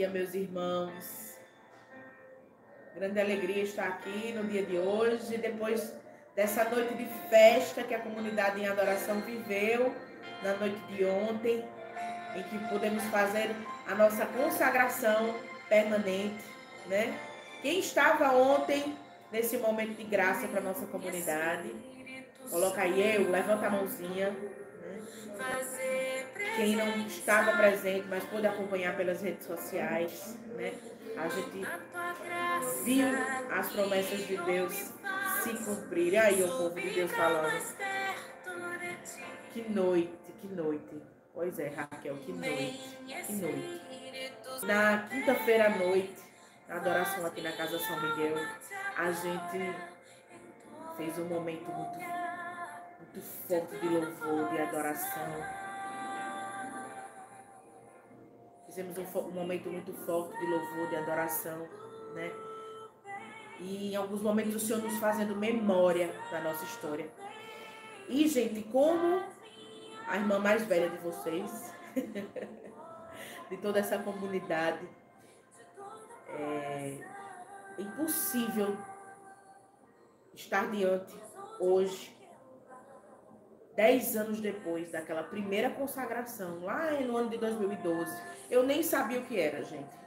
dia, 0.00 0.08
meus 0.08 0.32
irmãos. 0.32 1.36
Grande 2.94 3.20
alegria 3.20 3.62
estar 3.62 3.86
aqui 3.86 4.32
no 4.32 4.44
dia 4.44 4.62
de 4.64 4.78
hoje, 4.78 5.36
depois 5.36 5.94
dessa 6.34 6.64
noite 6.64 6.94
de 6.94 7.04
festa 7.28 7.82
que 7.82 7.94
a 7.94 7.98
comunidade 7.98 8.60
em 8.60 8.66
adoração 8.66 9.20
viveu, 9.20 9.94
na 10.42 10.54
noite 10.54 10.80
de 10.88 11.04
ontem, 11.04 11.62
em 12.34 12.42
que 12.44 12.58
pudemos 12.70 13.04
fazer 13.04 13.54
a 13.86 13.94
nossa 13.94 14.24
consagração 14.24 15.34
permanente, 15.68 16.44
né? 16.86 17.18
Quem 17.60 17.80
estava 17.80 18.34
ontem 18.34 18.96
nesse 19.30 19.58
momento 19.58 19.98
de 19.98 20.04
graça 20.04 20.48
para 20.48 20.62
nossa 20.62 20.86
comunidade? 20.86 21.74
Coloca 22.48 22.80
aí 22.80 23.16
eu, 23.16 23.30
levanta 23.30 23.66
a 23.66 23.70
mãozinha. 23.70 24.30
Né? 24.30 25.02
Quem 26.60 26.76
não 26.76 27.06
estava 27.06 27.56
presente, 27.56 28.06
mas 28.10 28.22
pôde 28.24 28.46
acompanhar 28.46 28.94
pelas 28.94 29.22
redes 29.22 29.46
sociais, 29.46 30.36
né? 30.48 30.74
A 31.16 31.26
gente 31.26 31.66
viu 32.84 33.06
as 33.50 33.72
promessas 33.72 34.26
de 34.26 34.36
Deus 34.36 34.74
se 35.42 35.54
cumprirem. 35.64 36.20
Aí 36.20 36.42
o 36.42 36.48
povo 36.48 36.78
de 36.78 36.90
Deus 36.90 37.10
falando. 37.12 37.62
Que 39.54 39.70
noite, 39.70 40.12
que 40.38 40.48
noite. 40.48 41.02
Pois 41.32 41.58
é, 41.58 41.68
Raquel, 41.68 42.18
que 42.18 42.30
noite, 42.30 42.98
que 43.06 43.32
noite. 43.32 43.80
Na 44.64 45.08
quinta-feira 45.08 45.64
à 45.64 45.70
noite, 45.70 46.14
na 46.68 46.76
adoração 46.76 47.24
aqui 47.24 47.40
na 47.40 47.52
Casa 47.52 47.78
São 47.78 47.98
Miguel, 48.02 48.36
a 48.98 49.10
gente 49.10 49.74
fez 50.98 51.18
um 51.18 51.24
momento 51.24 51.70
muito, 51.70 51.98
muito 52.98 53.20
forte 53.48 53.78
de 53.78 53.88
louvor, 53.88 54.50
de 54.50 54.60
adoração. 54.60 55.59
Fizemos 58.80 58.96
um, 59.14 59.18
um 59.18 59.30
momento 59.32 59.68
muito 59.68 59.92
forte 60.06 60.38
de 60.38 60.46
louvor, 60.46 60.88
de 60.88 60.96
adoração, 60.96 61.68
né? 62.14 62.32
E 63.58 63.92
em 63.92 63.96
alguns 63.96 64.22
momentos 64.22 64.54
o 64.54 64.58
Senhor 64.58 64.80
nos 64.82 64.96
fazendo 64.98 65.36
memória 65.36 66.10
da 66.30 66.40
nossa 66.40 66.64
história. 66.64 67.10
E, 68.08 68.26
gente, 68.26 68.62
como 68.62 69.22
a 70.06 70.16
irmã 70.16 70.38
mais 70.38 70.64
velha 70.64 70.88
de 70.88 70.96
vocês, 70.96 71.74
de 73.50 73.56
toda 73.58 73.80
essa 73.80 73.98
comunidade. 73.98 74.88
É 76.28 76.96
impossível 77.78 78.78
estar 80.32 80.70
diante 80.70 81.14
hoje, 81.58 82.16
dez 83.76 84.16
anos 84.16 84.40
depois 84.40 84.90
daquela 84.90 85.22
primeira 85.22 85.70
consagração, 85.70 86.64
lá 86.64 86.90
no 87.00 87.16
ano 87.16 87.30
de 87.30 87.38
2012. 87.38 88.10
Eu 88.50 88.64
nem 88.64 88.82
sabia 88.82 89.20
o 89.20 89.24
que 89.24 89.38
era, 89.38 89.64
gente. 89.64 89.98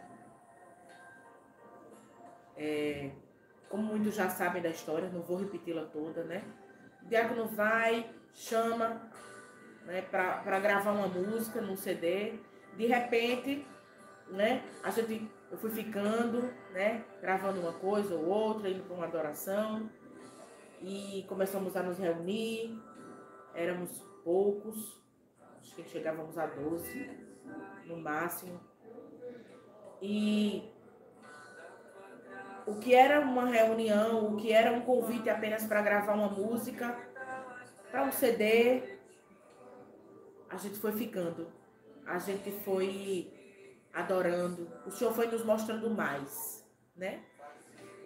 É, 2.55 3.09
como 3.69 3.83
muitos 3.83 4.15
já 4.15 4.29
sabem 4.29 4.61
da 4.61 4.69
história, 4.69 5.09
não 5.09 5.21
vou 5.21 5.37
repeti-la 5.37 5.85
toda, 5.85 6.23
né? 6.23 6.43
O 7.01 7.07
diácono 7.07 7.47
vai, 7.47 8.09
chama 8.33 9.01
né, 9.85 10.01
para 10.01 10.59
gravar 10.59 10.91
uma 10.91 11.07
música 11.07 11.61
num 11.61 11.75
CD. 11.75 12.33
De 12.77 12.85
repente, 12.85 13.65
né, 14.29 14.63
a 14.83 14.89
gente, 14.89 15.29
eu 15.51 15.57
fui 15.57 15.69
ficando, 15.71 16.53
né, 16.71 17.03
gravando 17.21 17.59
uma 17.59 17.73
coisa 17.73 18.15
ou 18.15 18.25
outra, 18.25 18.69
indo 18.69 18.83
para 18.83 18.95
uma 18.95 19.05
adoração. 19.05 19.89
E 20.81 21.25
começamos 21.27 21.75
a 21.75 21.83
nos 21.83 21.97
reunir. 21.97 22.77
Éramos 23.53 23.99
poucos, 24.23 25.01
acho 25.59 25.75
que 25.75 25.83
chegávamos 25.83 26.37
a 26.37 26.47
12 26.47 27.09
no 27.85 27.97
máximo. 27.97 28.59
E 30.01 30.71
o 32.65 32.75
que 32.75 32.93
era 32.93 33.19
uma 33.19 33.45
reunião, 33.45 34.33
o 34.33 34.37
que 34.37 34.51
era 34.51 34.71
um 34.71 34.81
convite 34.81 35.29
apenas 35.29 35.65
para 35.65 35.81
gravar 35.81 36.13
uma 36.13 36.29
música, 36.29 36.97
para 37.91 38.03
um 38.03 38.11
CD, 38.11 38.97
a 40.49 40.57
gente 40.57 40.77
foi 40.77 40.91
ficando, 40.93 41.51
a 42.05 42.17
gente 42.17 42.51
foi 42.63 43.31
adorando, 43.93 44.67
o 44.85 44.91
Senhor 44.91 45.13
foi 45.13 45.27
nos 45.27 45.43
mostrando 45.43 45.89
mais, 45.89 46.65
né? 46.95 47.23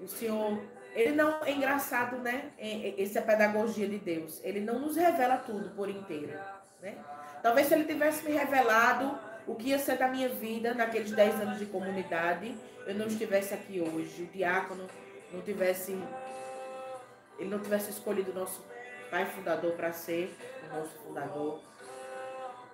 O 0.01 0.07
Senhor, 0.07 0.59
ele 0.97 1.15
não 1.15 1.43
é 1.43 1.51
engraçado, 1.51 2.17
né? 2.17 2.51
Essa 2.97 3.19
é 3.19 3.21
a 3.21 3.25
pedagogia 3.25 3.87
de 3.87 3.99
Deus. 3.99 4.41
Ele 4.43 4.59
não 4.59 4.79
nos 4.79 4.95
revela 4.95 5.37
tudo 5.37 5.69
por 5.75 5.89
inteiro, 5.89 6.37
né? 6.81 6.97
Talvez 7.43 7.67
se 7.67 7.75
ele 7.75 7.85
tivesse 7.85 8.25
me 8.25 8.35
revelado 8.35 9.17
o 9.45 9.55
que 9.55 9.69
ia 9.69 9.79
ser 9.79 9.97
da 9.97 10.07
minha 10.07 10.27
vida 10.27 10.73
naqueles 10.73 11.11
10 11.11 11.41
anos 11.41 11.59
de 11.59 11.67
comunidade, 11.67 12.57
eu 12.87 12.95
não 12.95 13.05
estivesse 13.05 13.53
aqui 13.53 13.79
hoje. 13.79 14.23
O 14.23 14.25
diácono 14.25 14.87
não 15.31 15.41
tivesse 15.41 15.97
ele 17.39 17.49
não 17.49 17.59
tivesse 17.59 17.91
escolhido 17.91 18.33
nosso 18.33 18.65
pai 19.11 19.27
fundador 19.27 19.73
para 19.73 19.93
ser 19.93 20.35
o 20.65 20.75
nosso 20.75 20.97
fundador 21.05 21.61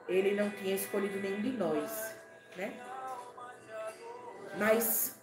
ele 0.07 0.35
não 0.35 0.49
tinha 0.49 0.75
escolhido 0.75 1.19
nenhum 1.19 1.41
de 1.41 1.51
nós, 1.51 2.15
né? 2.57 2.73
Mas 4.57 5.15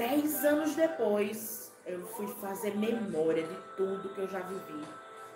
dez 0.00 0.42
anos 0.46 0.74
depois, 0.74 1.70
eu 1.84 2.00
fui 2.16 2.26
fazer 2.40 2.74
memória 2.74 3.42
de 3.42 3.54
tudo 3.76 4.08
que 4.14 4.22
eu 4.22 4.28
já 4.28 4.40
vivi 4.40 4.82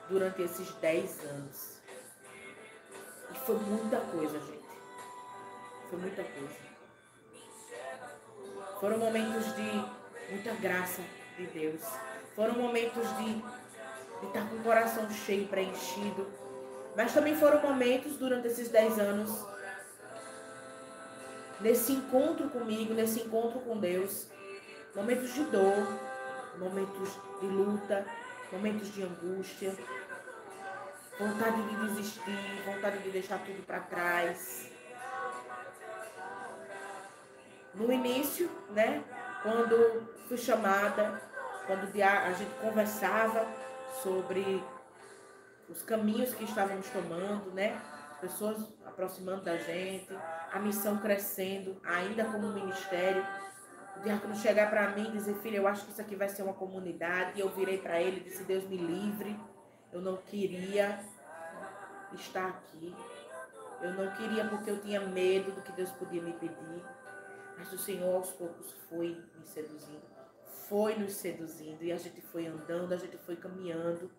durante 0.08 0.40
esses 0.40 0.72
dez 0.76 1.20
anos. 1.22 1.82
E 3.30 3.38
foi 3.40 3.56
muita 3.56 3.98
coisa, 4.00 4.40
gente. 4.40 4.64
Foi 5.90 5.98
muita 5.98 6.24
coisa. 6.24 6.64
Foram 8.80 8.96
momentos 8.96 9.54
de 9.54 10.30
muita 10.30 10.54
graça 10.54 11.02
de 11.36 11.46
Deus. 11.48 11.82
Foram 12.34 12.54
momentos 12.54 13.06
de, 13.18 13.34
de 13.34 14.26
estar 14.28 14.48
com 14.48 14.56
o 14.56 14.62
coração 14.62 15.10
cheio, 15.10 15.46
preenchido 15.46 16.26
mas 16.96 17.12
também 17.12 17.34
foram 17.34 17.60
momentos 17.60 18.16
durante 18.18 18.46
esses 18.46 18.68
10 18.68 19.00
anos, 19.00 19.44
nesse 21.60 21.90
encontro 21.90 22.48
comigo, 22.50 22.94
nesse 22.94 23.18
encontro 23.18 23.58
com 23.58 23.76
Deus, 23.76 24.28
momentos 24.94 25.34
de 25.34 25.44
dor, 25.44 25.86
momentos 26.58 27.18
de 27.40 27.46
luta, 27.46 28.06
momentos 28.52 28.92
de 28.94 29.02
angústia, 29.02 29.74
vontade 31.18 31.62
de 31.62 31.76
desistir, 31.88 32.62
vontade 32.64 32.98
de 32.98 33.10
deixar 33.10 33.38
tudo 33.40 33.64
para 33.66 33.80
trás. 33.80 34.70
No 37.74 37.92
início, 37.92 38.48
né, 38.70 39.02
quando 39.42 40.08
fui 40.28 40.36
chamada, 40.36 41.20
quando 41.66 41.90
a 42.02 42.32
gente 42.32 42.54
conversava 42.60 43.46
sobre 44.02 44.62
os 45.68 45.82
caminhos 45.82 46.34
que 46.34 46.44
estávamos 46.44 46.88
tomando, 46.90 47.50
né? 47.52 47.80
Pessoas 48.20 48.72
aproximando 48.86 49.42
da 49.42 49.56
gente, 49.56 50.16
a 50.52 50.58
missão 50.58 50.98
crescendo, 50.98 51.80
ainda 51.84 52.24
como 52.24 52.52
ministério. 52.52 53.26
Diácono 54.02 54.34
chegar 54.36 54.70
para 54.70 54.90
mim 54.90 55.08
e 55.08 55.12
dizer, 55.12 55.34
filha, 55.36 55.56
eu 55.56 55.66
acho 55.66 55.84
que 55.84 55.92
isso 55.92 56.00
aqui 56.00 56.14
vai 56.14 56.28
ser 56.28 56.42
uma 56.42 56.54
comunidade. 56.54 57.38
E 57.38 57.40
eu 57.40 57.48
virei 57.50 57.78
para 57.78 58.00
ele 58.00 58.18
e 58.18 58.24
disse, 58.24 58.44
Deus 58.44 58.64
me 58.68 58.76
livre. 58.76 59.38
Eu 59.92 60.00
não 60.00 60.16
queria 60.16 60.98
estar 62.12 62.48
aqui. 62.48 62.94
Eu 63.80 63.94
não 63.94 64.10
queria 64.12 64.44
porque 64.46 64.70
eu 64.70 64.80
tinha 64.80 65.00
medo 65.00 65.52
do 65.52 65.62
que 65.62 65.72
Deus 65.72 65.90
podia 65.92 66.22
me 66.22 66.32
pedir. 66.32 66.82
Mas 67.56 67.72
o 67.72 67.78
Senhor 67.78 68.14
aos 68.14 68.30
poucos 68.30 68.74
foi 68.88 69.22
me 69.38 69.46
seduzindo. 69.46 70.02
Foi 70.68 70.96
nos 70.96 71.12
seduzindo. 71.14 71.82
E 71.82 71.92
a 71.92 71.96
gente 71.96 72.20
foi 72.20 72.46
andando, 72.46 72.92
a 72.92 72.96
gente 72.96 73.16
foi 73.18 73.36
caminhando 73.36 74.10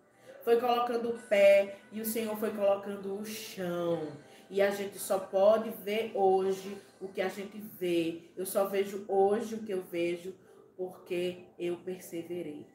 foi 0.46 0.60
colocando 0.60 1.08
o 1.08 1.18
pé 1.18 1.80
e 1.90 2.00
o 2.00 2.04
Senhor 2.04 2.36
foi 2.38 2.50
colocando 2.52 3.18
o 3.18 3.26
chão. 3.26 4.12
E 4.48 4.62
a 4.62 4.70
gente 4.70 4.96
só 4.96 5.18
pode 5.18 5.70
ver 5.70 6.12
hoje 6.14 6.80
o 7.06 7.12
que 7.12 7.22
a 7.22 7.28
gente 7.28 7.58
vê. 7.58 8.30
Eu 8.36 8.44
só 8.44 8.66
vejo 8.66 9.04
hoje 9.08 9.54
o 9.54 9.62
que 9.62 9.72
eu 9.72 9.82
vejo 9.82 10.34
porque 10.76 11.44
eu 11.58 11.78
perseverei. 11.78 12.66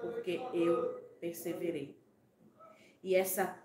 Porque 0.00 0.40
eu 0.52 1.00
perseverei. 1.20 1.96
E 3.02 3.14
essa 3.14 3.58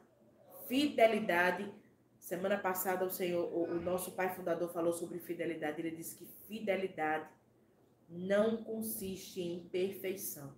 fidelidade, 0.67 1.71
semana 2.19 2.57
passada 2.57 3.05
o 3.05 3.09
Senhor, 3.09 3.45
o, 3.53 3.63
o 3.63 3.81
nosso 3.81 4.11
pai 4.11 4.33
fundador 4.35 4.69
falou 4.71 4.93
sobre 4.93 5.19
fidelidade. 5.19 5.81
Ele 5.81 5.95
disse 5.95 6.15
que 6.15 6.25
fidelidade 6.47 7.27
não 8.09 8.63
consiste 8.63 9.41
em 9.41 9.67
perfeição 9.67 10.53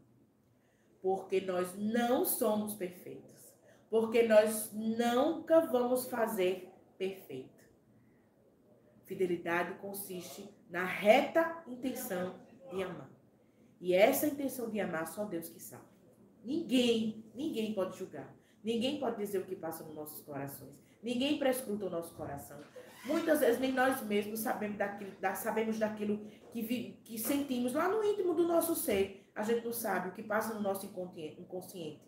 porque 1.01 1.39
nós 1.39 1.77
não 1.77 2.25
somos 2.25 2.73
perfeitos, 2.73 3.53
porque 3.89 4.23
nós 4.23 4.69
nunca 4.73 5.61
vamos 5.61 6.09
fazer 6.09 6.69
perfeito. 6.97 7.58
Fidelidade 9.09 9.73
consiste 9.79 10.47
na 10.69 10.85
reta 10.85 11.63
intenção 11.65 12.35
de 12.71 12.83
amar. 12.83 13.09
E 13.81 13.95
essa 13.95 14.27
intenção 14.27 14.69
de 14.69 14.79
amar 14.79 15.07
só 15.07 15.25
Deus 15.25 15.49
que 15.49 15.59
sabe. 15.59 15.83
Ninguém, 16.45 17.25
ninguém 17.33 17.73
pode 17.73 17.97
julgar. 17.97 18.31
Ninguém 18.63 18.99
pode 18.99 19.17
dizer 19.17 19.39
o 19.39 19.45
que 19.45 19.55
passa 19.55 19.83
nos 19.83 19.95
nossos 19.95 20.21
corações. 20.21 20.75
Ninguém 21.01 21.39
prescruta 21.39 21.87
o 21.87 21.89
nosso 21.89 22.13
coração. 22.13 22.59
Muitas 23.03 23.39
vezes 23.39 23.59
nem 23.59 23.73
nós 23.73 23.99
mesmos 24.03 24.41
sabemos 24.41 24.77
daquilo, 24.77 25.11
da, 25.19 25.33
sabemos 25.33 25.79
daquilo 25.79 26.23
que, 26.51 26.61
vi, 26.61 27.01
que 27.03 27.17
sentimos 27.17 27.73
lá 27.73 27.89
no 27.89 28.03
íntimo 28.03 28.35
do 28.35 28.47
nosso 28.47 28.75
ser. 28.75 29.27
A 29.33 29.41
gente 29.41 29.65
não 29.65 29.73
sabe 29.73 30.09
o 30.09 30.11
que 30.11 30.21
passa 30.21 30.53
no 30.53 30.61
nosso 30.61 30.85
inconsciente. 30.85 31.99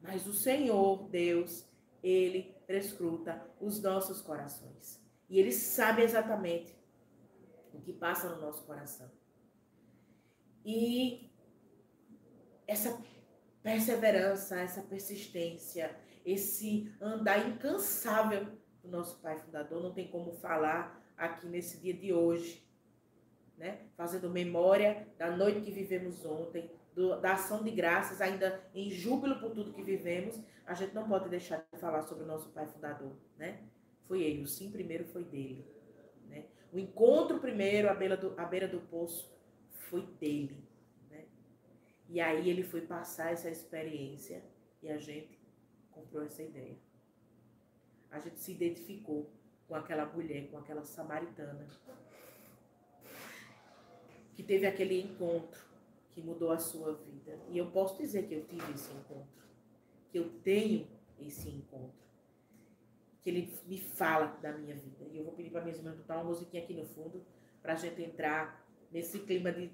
Mas 0.00 0.26
o 0.26 0.32
Senhor, 0.32 1.06
Deus, 1.10 1.68
Ele 2.02 2.54
prescruta 2.66 3.46
os 3.60 3.82
nossos 3.82 4.22
corações. 4.22 5.06
E 5.28 5.38
Ele 5.38 5.52
sabe 5.52 6.02
exatamente 6.02 6.74
o 7.72 7.80
que 7.80 7.92
passa 7.92 8.28
no 8.28 8.40
nosso 8.40 8.64
coração. 8.64 9.10
E 10.64 11.30
essa 12.66 13.00
perseverança, 13.62 14.60
essa 14.60 14.82
persistência, 14.82 15.96
esse 16.24 16.92
andar 17.00 17.48
incansável 17.48 18.46
do 18.82 18.88
nosso 18.88 19.18
Pai 19.20 19.38
Fundador, 19.38 19.82
não 19.82 19.92
tem 19.92 20.08
como 20.08 20.32
falar 20.32 21.02
aqui 21.16 21.46
nesse 21.46 21.78
dia 21.78 21.94
de 21.94 22.12
hoje, 22.12 22.66
né? 23.56 23.80
Fazendo 23.96 24.30
memória 24.30 25.08
da 25.18 25.30
noite 25.30 25.60
que 25.60 25.70
vivemos 25.70 26.24
ontem, 26.24 26.70
do, 26.94 27.20
da 27.20 27.32
ação 27.32 27.62
de 27.62 27.70
graças, 27.70 28.20
ainda 28.20 28.62
em 28.74 28.90
júbilo 28.90 29.40
por 29.40 29.50
tudo 29.50 29.72
que 29.72 29.82
vivemos, 29.82 30.40
a 30.66 30.74
gente 30.74 30.94
não 30.94 31.08
pode 31.08 31.28
deixar 31.28 31.66
de 31.72 31.78
falar 31.78 32.02
sobre 32.02 32.24
o 32.24 32.26
nosso 32.26 32.50
Pai 32.50 32.66
Fundador, 32.66 33.16
né? 33.36 33.62
Foi 34.08 34.22
ele, 34.22 34.42
o 34.42 34.46
sim 34.46 34.70
primeiro 34.70 35.04
foi 35.04 35.22
dele, 35.22 35.64
né? 36.26 36.46
O 36.72 36.78
encontro 36.78 37.38
primeiro 37.38 37.90
à 37.90 37.94
beira 37.94 38.16
do, 38.16 38.34
à 38.40 38.44
beira 38.46 38.66
do 38.66 38.80
poço 38.80 39.30
foi 39.90 40.02
dele, 40.18 40.64
né? 41.10 41.26
E 42.08 42.18
aí 42.18 42.48
ele 42.48 42.64
foi 42.64 42.80
passar 42.80 43.32
essa 43.32 43.50
experiência 43.50 44.42
e 44.82 44.88
a 44.88 44.98
gente 44.98 45.38
comprou 45.92 46.24
essa 46.24 46.42
ideia. 46.42 46.78
A 48.10 48.18
gente 48.18 48.40
se 48.40 48.52
identificou 48.52 49.30
com 49.68 49.74
aquela 49.74 50.06
mulher, 50.06 50.48
com 50.50 50.56
aquela 50.56 50.82
samaritana, 50.82 51.68
que 54.34 54.42
teve 54.42 54.66
aquele 54.66 55.02
encontro 55.02 55.68
que 56.10 56.22
mudou 56.22 56.50
a 56.50 56.58
sua 56.58 56.94
vida. 56.94 57.38
E 57.50 57.58
eu 57.58 57.70
posso 57.70 57.98
dizer 57.98 58.26
que 58.26 58.34
eu 58.34 58.44
tive 58.46 58.72
esse 58.72 58.90
encontro, 58.90 59.44
que 60.10 60.18
eu 60.18 60.30
tenho 60.42 60.88
esse 61.20 61.50
encontro, 61.50 62.07
que 63.22 63.30
ele 63.30 63.58
me 63.66 63.78
fala 63.78 64.38
da 64.40 64.52
minha 64.52 64.74
vida. 64.74 65.04
E 65.10 65.16
eu 65.16 65.24
vou 65.24 65.32
pedir 65.32 65.50
para 65.50 65.62
minha 65.62 65.76
irmã 65.76 65.92
botar 65.92 66.16
uma 66.16 66.24
musiquinha 66.24 66.62
aqui 66.62 66.74
no 66.74 66.86
fundo, 66.86 67.24
para 67.60 67.72
a 67.72 67.76
gente 67.76 68.02
entrar 68.02 68.64
nesse 68.90 69.20
clima 69.20 69.52
de, 69.52 69.70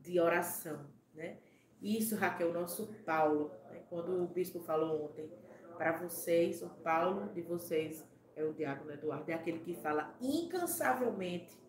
de 0.00 0.20
oração, 0.20 0.86
né? 1.14 1.38
Isso, 1.80 2.14
Raquel, 2.14 2.52
nosso 2.52 2.86
Paulo, 3.04 3.50
né? 3.70 3.82
quando 3.90 4.22
o 4.22 4.28
bispo 4.28 4.60
falou 4.60 5.06
ontem, 5.06 5.28
para 5.76 5.98
vocês, 5.98 6.62
o 6.62 6.68
Paulo 6.68 7.28
de 7.32 7.42
vocês 7.42 8.04
é 8.36 8.44
o 8.44 8.52
Diácono 8.52 8.92
Eduardo, 8.92 9.28
é 9.30 9.34
aquele 9.34 9.58
que 9.58 9.74
fala 9.74 10.14
incansavelmente 10.20 11.60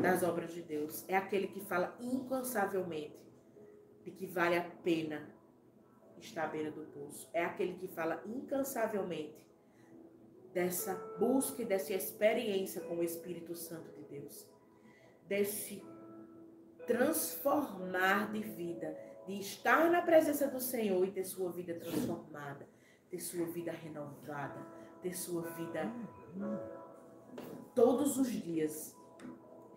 das 0.00 0.22
obras 0.22 0.52
de 0.52 0.62
Deus, 0.62 1.04
é 1.08 1.16
aquele 1.16 1.48
que 1.48 1.60
fala 1.60 1.94
incansavelmente 2.00 3.18
de 4.02 4.10
que 4.10 4.26
vale 4.26 4.56
a 4.56 4.64
pena 4.82 5.28
estar 6.18 6.44
à 6.44 6.46
beira 6.46 6.70
do 6.70 6.86
poço, 6.86 7.28
é 7.32 7.44
aquele 7.44 7.74
que 7.74 7.88
fala 7.88 8.22
incansavelmente 8.26 9.44
dessa 10.54 10.94
busca 11.18 11.62
e 11.62 11.64
dessa 11.64 11.92
experiência 11.92 12.80
com 12.82 12.98
o 12.98 13.02
Espírito 13.02 13.54
Santo 13.56 13.90
de 13.90 14.04
Deus, 14.04 14.48
desse 15.26 15.84
transformar 16.86 18.32
de 18.32 18.40
vida, 18.40 18.96
de 19.26 19.38
estar 19.40 19.90
na 19.90 20.00
presença 20.00 20.46
do 20.46 20.60
Senhor 20.60 21.04
e 21.04 21.10
ter 21.10 21.24
sua 21.24 21.50
vida 21.50 21.74
transformada, 21.74 22.68
ter 23.10 23.18
sua 23.18 23.46
vida 23.46 23.72
renovada, 23.72 24.64
ter 25.02 25.14
sua 25.14 25.42
vida 25.42 25.92
todos 27.74 28.16
os 28.16 28.30
dias 28.30 28.96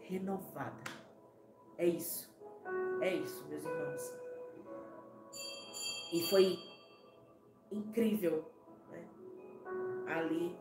renovada. 0.01 0.83
É 1.77 1.87
isso. 1.87 2.35
É 3.01 3.15
isso, 3.15 3.45
meus 3.47 3.63
irmãos. 3.63 4.13
E 6.13 6.29
foi 6.29 6.59
incrível? 7.71 8.56
Ali 10.07 10.57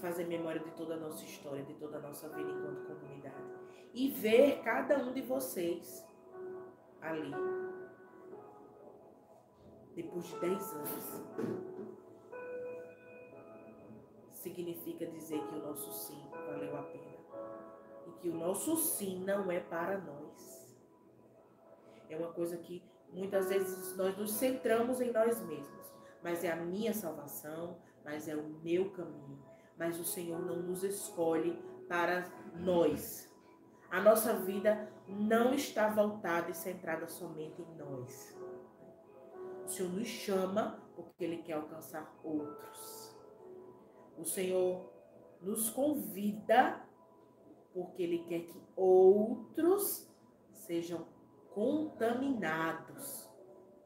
fazer 0.00 0.24
memória 0.26 0.60
de 0.60 0.70
toda 0.72 0.94
a 0.94 0.96
nossa 0.96 1.24
história, 1.24 1.64
de 1.64 1.74
toda 1.74 1.98
a 1.98 2.00
nossa 2.00 2.28
vida 2.28 2.50
enquanto 2.50 2.86
comunidade. 2.86 3.36
E 3.92 4.08
ver 4.10 4.60
cada 4.62 4.98
um 4.98 5.12
de 5.12 5.22
vocês 5.22 6.04
ali 7.00 7.32
depois 9.94 10.26
de 10.26 10.40
10 10.40 10.72
anos, 10.74 11.22
significa 14.30 15.06
dizer 15.06 15.40
que 15.46 15.54
o 15.54 15.62
nosso 15.62 15.92
sim 15.92 16.20
valeu 16.46 16.76
a 16.76 16.82
pena. 16.82 17.14
E 18.06 18.10
que 18.20 18.28
o 18.28 18.34
nosso 18.34 18.76
sim 18.76 19.24
não 19.24 19.50
é 19.50 19.60
para 19.60 19.98
nós. 19.98 20.76
É 22.10 22.16
uma 22.16 22.32
coisa 22.32 22.56
que 22.58 22.82
muitas 23.12 23.48
vezes 23.48 23.96
nós 23.96 24.16
nos 24.18 24.32
centramos 24.32 25.00
em 25.00 25.10
nós 25.12 25.40
mesmos. 25.46 25.94
Mas 26.24 26.42
é 26.42 26.50
a 26.50 26.56
minha 26.56 26.94
salvação, 26.94 27.76
mas 28.02 28.26
é 28.26 28.34
o 28.34 28.42
meu 28.62 28.90
caminho. 28.90 29.44
Mas 29.78 30.00
o 30.00 30.04
Senhor 30.04 30.40
não 30.40 30.56
nos 30.62 30.82
escolhe 30.82 31.62
para 31.86 32.26
nós. 32.56 33.30
A 33.90 34.00
nossa 34.00 34.34
vida 34.40 34.90
não 35.06 35.52
está 35.52 35.88
voltada 35.88 36.50
e 36.50 36.54
centrada 36.54 37.06
somente 37.06 37.60
em 37.60 37.76
nós. 37.76 38.36
O 39.66 39.68
Senhor 39.68 39.92
nos 39.92 40.08
chama 40.08 40.82
porque 40.96 41.24
Ele 41.24 41.42
quer 41.42 41.52
alcançar 41.52 42.18
outros. 42.24 43.14
O 44.16 44.24
Senhor 44.24 44.90
nos 45.42 45.68
convida 45.68 46.82
porque 47.74 48.02
Ele 48.02 48.20
quer 48.20 48.40
que 48.46 48.62
outros 48.74 50.10
sejam 50.52 51.06
contaminados, 51.52 53.30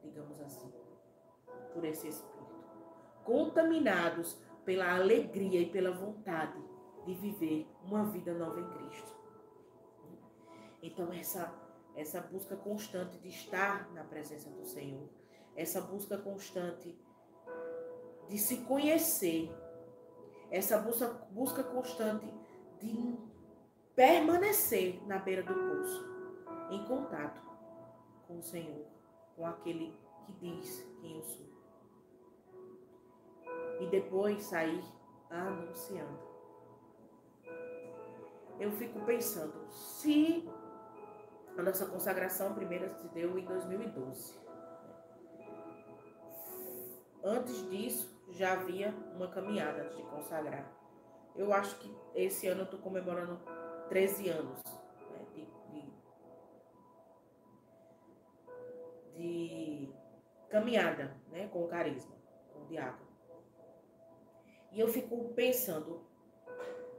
digamos 0.03 0.41
assim, 0.41 0.78
por 1.69 1.85
esse 1.85 2.09
Espírito. 2.09 2.39
Contaminados 3.25 4.41
pela 4.65 4.95
alegria 4.95 5.61
e 5.61 5.71
pela 5.71 5.91
vontade 5.91 6.59
de 7.05 7.15
viver 7.15 7.67
uma 7.85 8.05
vida 8.05 8.35
nova 8.35 8.61
em 8.61 8.69
Cristo. 8.71 9.17
Então, 10.83 11.13
essa, 11.13 11.53
essa 11.95 12.21
busca 12.21 12.57
constante 12.57 13.19
de 13.19 13.29
estar 13.29 13.91
na 13.93 14.05
presença 14.05 14.49
do 14.51 14.65
Senhor 14.65 15.09
essa 15.59 15.81
busca 15.81 16.17
constante 16.17 16.97
de 18.29 18.39
se 18.39 18.59
conhecer, 18.59 19.51
essa 20.53 20.79
busca, 20.79 21.09
busca 21.33 21.65
constante 21.65 22.33
de 22.79 23.19
permanecer 23.97 25.05
na 25.05 25.19
beira 25.19 25.43
do 25.43 25.53
poço, 25.53 26.09
em 26.71 26.85
contato 26.85 27.43
com 28.29 28.39
o 28.39 28.43
Senhor, 28.43 28.87
com 29.35 29.45
aquele 29.45 29.93
que 30.27 30.33
diz 30.35 30.89
quem 31.01 31.17
eu 31.17 31.25
sou. 31.25 31.58
E 33.81 33.87
depois 33.87 34.43
sair 34.43 34.83
anunciando. 35.31 36.19
Eu 38.59 38.73
fico 38.73 39.01
pensando, 39.05 39.71
se 39.71 40.49
a 41.57 41.63
nossa 41.63 41.87
consagração 41.87 42.55
primeira 42.55 42.89
se 42.91 43.07
deu 43.09 43.39
em 43.39 43.45
2012, 43.45 44.39
Antes 47.23 47.69
disso, 47.69 48.17
já 48.31 48.53
havia 48.53 48.95
uma 49.15 49.29
caminhada 49.29 49.83
antes 49.83 49.97
de 49.97 50.03
consagrar. 50.05 50.71
Eu 51.35 51.53
acho 51.53 51.79
que 51.79 51.95
esse 52.15 52.47
ano 52.47 52.61
eu 52.61 52.65
estou 52.65 52.81
comemorando 52.81 53.39
13 53.89 54.29
anos 54.29 54.63
né, 55.11 55.27
de, 55.35 55.47
de, 59.17 59.87
de, 59.87 59.93
caminhada 60.49 61.17
né, 61.31 61.49
com 61.49 61.65
o 61.65 61.69
carisma, 61.69 62.15
com 62.53 62.61
o 62.61 62.67
diácono. 62.67 63.08
E 64.73 64.81
eu 64.81 64.89
fico 64.89 65.33
pensando, 65.35 66.03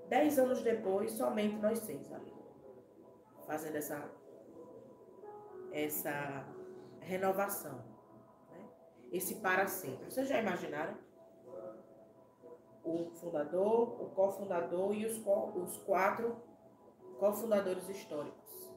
10 0.08 0.40
anos 0.40 0.62
depois, 0.62 1.12
somente 1.12 1.56
nós 1.58 1.80
seis 1.80 2.12
ali, 2.12 2.34
fazendo 3.46 3.76
essa, 3.76 4.10
essa 5.72 6.46
renovação 7.02 7.90
esse 9.12 9.36
para 9.36 9.68
sempre. 9.68 10.10
Vocês 10.10 10.28
já 10.28 10.40
imaginaram? 10.40 10.96
O 12.84 13.10
fundador, 13.12 14.02
o 14.02 14.10
cofundador 14.12 14.94
e 14.96 15.06
os, 15.06 15.18
co, 15.20 15.52
os 15.56 15.78
quatro 15.80 16.38
cofundadores 17.20 17.88
históricos 17.90 18.74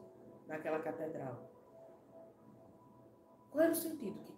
naquela 0.47 0.81
catedral. 0.81 1.39
Qual 3.51 3.63
era 3.63 3.73
o 3.73 3.77
sentido 3.77 4.19
que 4.21 4.33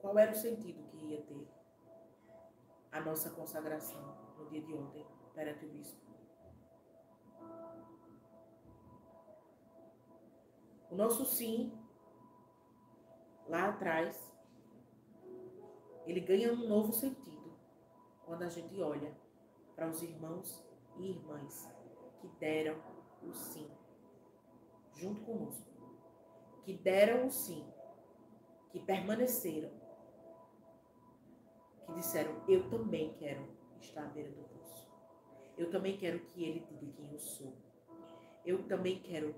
Qual 0.00 0.18
era 0.18 0.32
o 0.32 0.34
sentido 0.34 0.82
que 0.88 0.96
ia 0.96 1.22
ter 1.22 1.46
a 2.90 3.00
nossa 3.00 3.30
consagração 3.30 4.16
no 4.38 4.48
dia 4.48 4.62
de 4.62 4.74
ontem 4.74 5.06
perante 5.34 5.66
o 5.66 5.68
bispo? 5.68 6.00
O 10.90 10.96
nosso 10.96 11.24
sim, 11.24 11.72
lá 13.46 13.68
atrás, 13.68 14.32
ele 16.06 16.20
ganha 16.20 16.52
um 16.52 16.66
novo 16.66 16.92
sentido 16.92 17.52
quando 18.24 18.42
a 18.42 18.48
gente 18.48 18.80
olha 18.80 19.16
para 19.76 19.88
os 19.88 20.02
irmãos 20.02 20.64
e 20.96 21.10
irmãs 21.10 21.68
que 22.20 22.28
deram 22.40 22.76
o 23.22 23.32
sim 23.32 23.70
junto 24.94 25.22
conosco, 25.22 25.66
que 26.62 26.74
deram 26.76 27.26
o 27.26 27.30
sim, 27.30 27.64
que 28.70 28.80
permaneceram, 28.80 29.70
disseram: 32.00 32.32
Eu 32.48 32.68
também 32.68 33.14
quero 33.18 33.46
estar 33.80 34.02
à 34.02 34.08
beira 34.08 34.30
do 34.30 34.42
poço. 34.42 34.90
Eu 35.56 35.70
também 35.70 35.96
quero 35.96 36.18
que 36.20 36.42
ele 36.44 36.60
diga 36.60 36.92
quem 36.92 37.12
eu 37.12 37.18
sou. 37.18 37.54
Eu 38.44 38.62
também 38.64 38.98
quero 39.00 39.34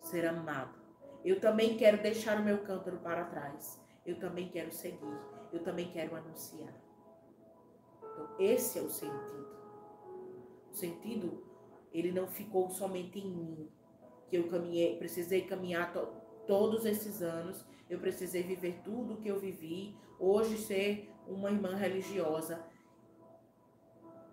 ser 0.00 0.24
amado. 0.26 0.78
Eu 1.24 1.40
também 1.40 1.76
quero 1.76 2.00
deixar 2.02 2.40
o 2.40 2.44
meu 2.44 2.58
cântaro 2.62 2.98
para 2.98 3.24
trás. 3.24 3.80
Eu 4.06 4.18
também 4.18 4.48
quero 4.48 4.70
seguir. 4.72 5.18
Eu 5.52 5.62
também 5.62 5.90
quero 5.90 6.14
anunciar. 6.14 6.74
Então, 7.98 8.28
esse 8.38 8.78
é 8.78 8.82
o 8.82 8.90
sentido. 8.90 9.48
O 10.70 10.74
sentido, 10.74 11.44
ele 11.92 12.12
não 12.12 12.26
ficou 12.28 12.68
somente 12.70 13.18
em 13.18 13.30
mim, 13.30 13.68
que 14.28 14.36
eu 14.36 14.48
caminhei, 14.48 14.96
precisei 14.98 15.42
caminhar 15.42 15.92
to, 15.92 16.08
todos 16.46 16.84
esses 16.84 17.22
anos, 17.22 17.64
eu 17.88 17.98
precisei 17.98 18.42
viver 18.42 18.80
tudo 18.84 19.14
o 19.14 19.16
que 19.16 19.28
eu 19.28 19.38
vivi, 19.38 19.96
hoje 20.18 20.58
ser 20.58 21.13
uma 21.26 21.50
irmã 21.50 21.74
religiosa. 21.74 22.64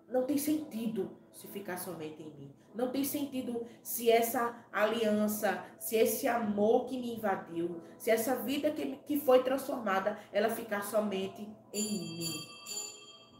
Não 0.08 0.24
tem 0.24 0.36
sentido 0.36 1.16
se 1.32 1.48
ficar 1.48 1.78
somente 1.78 2.22
em 2.22 2.30
mim. 2.34 2.54
Não 2.74 2.90
tem 2.90 3.04
sentido 3.04 3.66
se 3.82 4.10
essa 4.10 4.54
aliança, 4.72 5.64
se 5.78 5.96
esse 5.96 6.26
amor 6.26 6.86
que 6.86 6.98
me 6.98 7.14
invadiu, 7.14 7.82
se 7.98 8.10
essa 8.10 8.36
vida 8.36 8.70
que, 8.70 8.96
que 9.06 9.20
foi 9.20 9.42
transformada, 9.42 10.18
ela 10.32 10.48
ficar 10.48 10.82
somente 10.82 11.48
em 11.72 11.82
mim. 11.82 12.32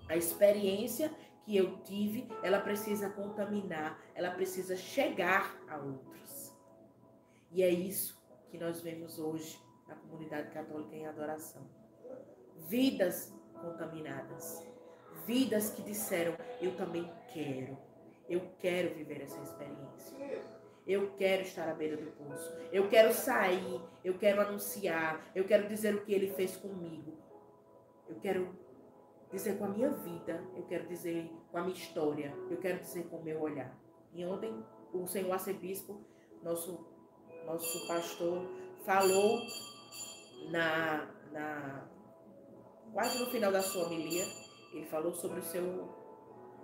A 0.08 0.16
experiência 0.16 1.10
que 1.44 1.56
eu 1.56 1.78
tive, 1.82 2.28
ela 2.42 2.60
precisa 2.60 3.10
contaminar, 3.10 4.00
ela 4.14 4.30
precisa 4.30 4.76
chegar 4.76 5.56
a 5.68 5.76
outros. 5.78 6.52
E 7.50 7.62
é 7.62 7.70
isso 7.70 8.20
que 8.50 8.58
nós 8.58 8.80
vemos 8.80 9.18
hoje 9.18 9.58
na 9.88 9.94
comunidade 9.94 10.50
católica 10.50 10.94
em 10.94 11.06
adoração. 11.06 11.66
Vidas 12.68 13.32
contaminadas. 13.62 14.66
Vidas 15.26 15.70
que 15.70 15.82
disseram: 15.82 16.34
Eu 16.60 16.76
também 16.76 17.10
quero. 17.32 17.78
Eu 18.28 18.40
quero 18.58 18.94
viver 18.94 19.22
essa 19.22 19.40
experiência. 19.40 20.42
Eu 20.86 21.12
quero 21.16 21.42
estar 21.42 21.68
à 21.68 21.74
beira 21.74 21.96
do 21.96 22.10
poço. 22.12 22.52
Eu 22.72 22.88
quero 22.88 23.12
sair. 23.12 23.80
Eu 24.04 24.18
quero 24.18 24.40
anunciar. 24.40 25.30
Eu 25.34 25.44
quero 25.44 25.68
dizer 25.68 25.94
o 25.94 26.04
que 26.04 26.12
ele 26.12 26.32
fez 26.34 26.56
comigo. 26.56 27.12
Eu 28.08 28.16
quero 28.16 28.56
dizer 29.30 29.58
com 29.58 29.64
a 29.64 29.68
minha 29.68 29.90
vida. 29.90 30.42
Eu 30.56 30.64
quero 30.64 30.86
dizer 30.88 31.30
com 31.50 31.58
a 31.58 31.62
minha 31.62 31.74
história. 31.74 32.34
Eu 32.50 32.56
quero 32.56 32.80
dizer 32.80 33.04
com 33.04 33.16
o 33.16 33.22
meu 33.22 33.40
olhar. 33.40 33.78
E 34.12 34.24
ontem, 34.24 34.52
o 34.92 35.06
senhor 35.06 35.32
arcebispo, 35.32 36.00
nosso, 36.42 36.84
nosso 37.46 37.86
pastor, 37.86 38.44
falou 38.84 39.40
na, 40.50 41.08
na 41.30 41.91
quase 42.92 43.18
no 43.18 43.26
final 43.26 43.50
da 43.50 43.62
sua 43.62 43.86
homilia, 43.86 44.24
ele 44.72 44.86
falou 44.86 45.12
sobre 45.14 45.40
o 45.40 45.42
seu, 45.42 45.62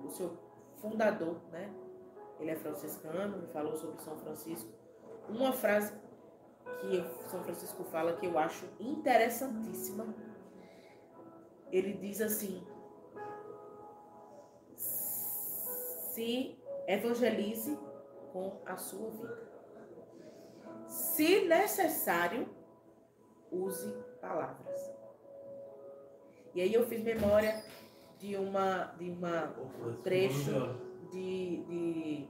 o 0.04 0.10
seu 0.10 0.36
fundador, 0.80 1.40
né? 1.50 1.72
Ele 2.38 2.50
é 2.50 2.56
franciscano, 2.56 3.38
ele 3.38 3.48
falou 3.48 3.76
sobre 3.76 4.00
São 4.00 4.16
Francisco. 4.18 4.70
Uma 5.28 5.52
frase 5.52 5.92
que 6.80 7.28
São 7.28 7.42
Francisco 7.42 7.84
fala 7.84 8.16
que 8.16 8.26
eu 8.26 8.38
acho 8.38 8.66
interessantíssima. 8.78 10.14
Ele 11.70 11.92
diz 11.94 12.20
assim: 12.20 12.64
se 14.76 16.58
evangelize 16.86 17.78
com 18.32 18.60
a 18.64 18.76
sua 18.76 19.10
vida. 19.10 19.48
Se 20.86 21.44
necessário, 21.46 22.48
use 23.50 23.92
palavras. 24.20 24.97
E 26.58 26.60
aí 26.60 26.74
eu 26.74 26.84
fiz 26.88 27.04
memória 27.04 27.62
de 28.18 28.34
uma 28.34 28.86
de 28.98 29.08
uma 29.08 29.54
trecho 30.02 30.76
de, 31.08 31.62
de 31.62 32.28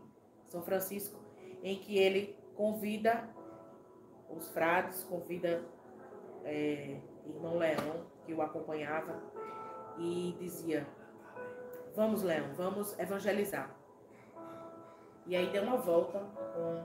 São 0.49 0.61
Francisco 0.61 1.19
em 1.63 1.79
que 1.79 1.97
ele 1.97 2.37
convida 2.55 3.27
os 4.29 4.51
frades, 4.51 5.03
convida 5.05 5.65
é, 6.45 7.01
irmão 7.25 7.57
Leão 7.57 8.05
que 8.27 8.35
o 8.35 8.43
acompanhava 8.43 9.19
e 9.97 10.37
dizia: 10.39 10.87
Vamos, 11.97 12.23
Leão, 12.23 12.53
vamos 12.53 12.99
evangelizar. 12.99 13.75
E 15.25 15.35
aí 15.35 15.51
deu 15.51 15.63
uma 15.63 15.79
volta 15.79 16.21
com, 16.53 16.85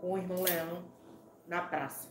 com 0.00 0.10
o 0.14 0.18
irmão 0.18 0.42
Leão 0.42 0.82
na 1.46 1.62
praça. 1.62 2.10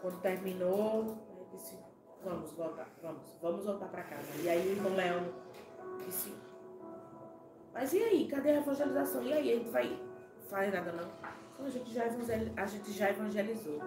Quando 0.00 0.20
terminou, 0.20 1.16
disse, 1.52 1.78
vamos 2.24 2.52
voltar, 2.52 2.88
vamos, 3.02 3.36
vamos 3.40 3.64
voltar 3.64 3.88
para 3.88 4.02
casa. 4.02 4.42
E 4.42 4.48
aí 4.48 4.68
o 4.68 4.72
irmão 4.72 4.94
Leão 4.94 5.32
disse, 6.04 6.34
mas 7.72 7.92
e 7.92 8.02
aí, 8.02 8.28
cadê 8.28 8.50
a 8.50 8.56
evangelização? 8.56 9.22
E 9.22 9.32
aí, 9.32 9.56
gente 9.56 9.70
vai 9.70 9.98
fazer 10.48 10.72
nada 10.72 10.92
não? 10.92 11.08
Então, 11.52 11.66
a 11.66 11.70
gente 11.70 11.92
já, 11.92 12.04
a 12.56 12.66
gente 12.66 12.92
já 12.92 13.10
evangelizou. 13.10 13.78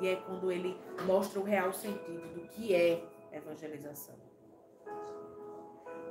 E 0.00 0.08
é 0.08 0.16
quando 0.16 0.52
ele 0.52 0.78
mostra 1.06 1.40
o 1.40 1.42
real 1.42 1.72
sentido 1.72 2.34
do 2.34 2.46
que 2.48 2.74
é 2.74 3.02
evangelização. 3.32 4.14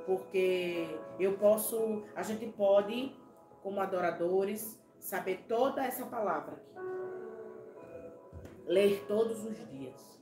Porque 0.04 0.98
eu 1.18 1.36
posso, 1.38 2.02
a 2.14 2.22
gente 2.22 2.46
pode, 2.46 3.14
como 3.62 3.80
adoradores, 3.80 4.80
saber 5.06 5.44
toda 5.46 5.84
essa 5.84 6.04
palavra 6.04 6.56
aqui. 6.56 6.74
Ler 8.66 9.04
todos 9.06 9.44
os 9.44 9.56
dias. 9.68 10.20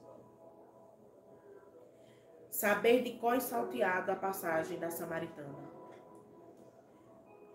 Saber 2.50 3.02
de 3.02 3.12
qual 3.12 3.40
salteado 3.40 4.12
a 4.12 4.16
passagem 4.16 4.78
da 4.78 4.90
Samaritana. 4.90 5.72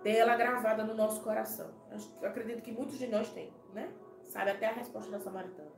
Ter 0.01 0.15
ela 0.15 0.35
gravada 0.35 0.83
no 0.83 0.95
nosso 0.95 1.21
coração. 1.21 1.71
Eu 2.19 2.29
acredito 2.29 2.63
que 2.63 2.71
muitos 2.71 2.97
de 2.97 3.05
nós 3.05 3.31
têm, 3.31 3.53
né? 3.73 3.93
Sabe 4.23 4.49
até 4.49 4.67
a 4.67 4.73
resposta 4.73 5.11
da 5.11 5.19
Samaritana. 5.19 5.71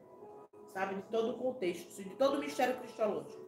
Sabe 0.71 0.95
de 0.95 1.01
todo 1.03 1.31
o 1.31 1.37
contexto, 1.37 2.01
de 2.01 2.11
todo 2.11 2.37
o 2.37 2.39
mistério 2.39 2.77
cristológico. 2.77 3.45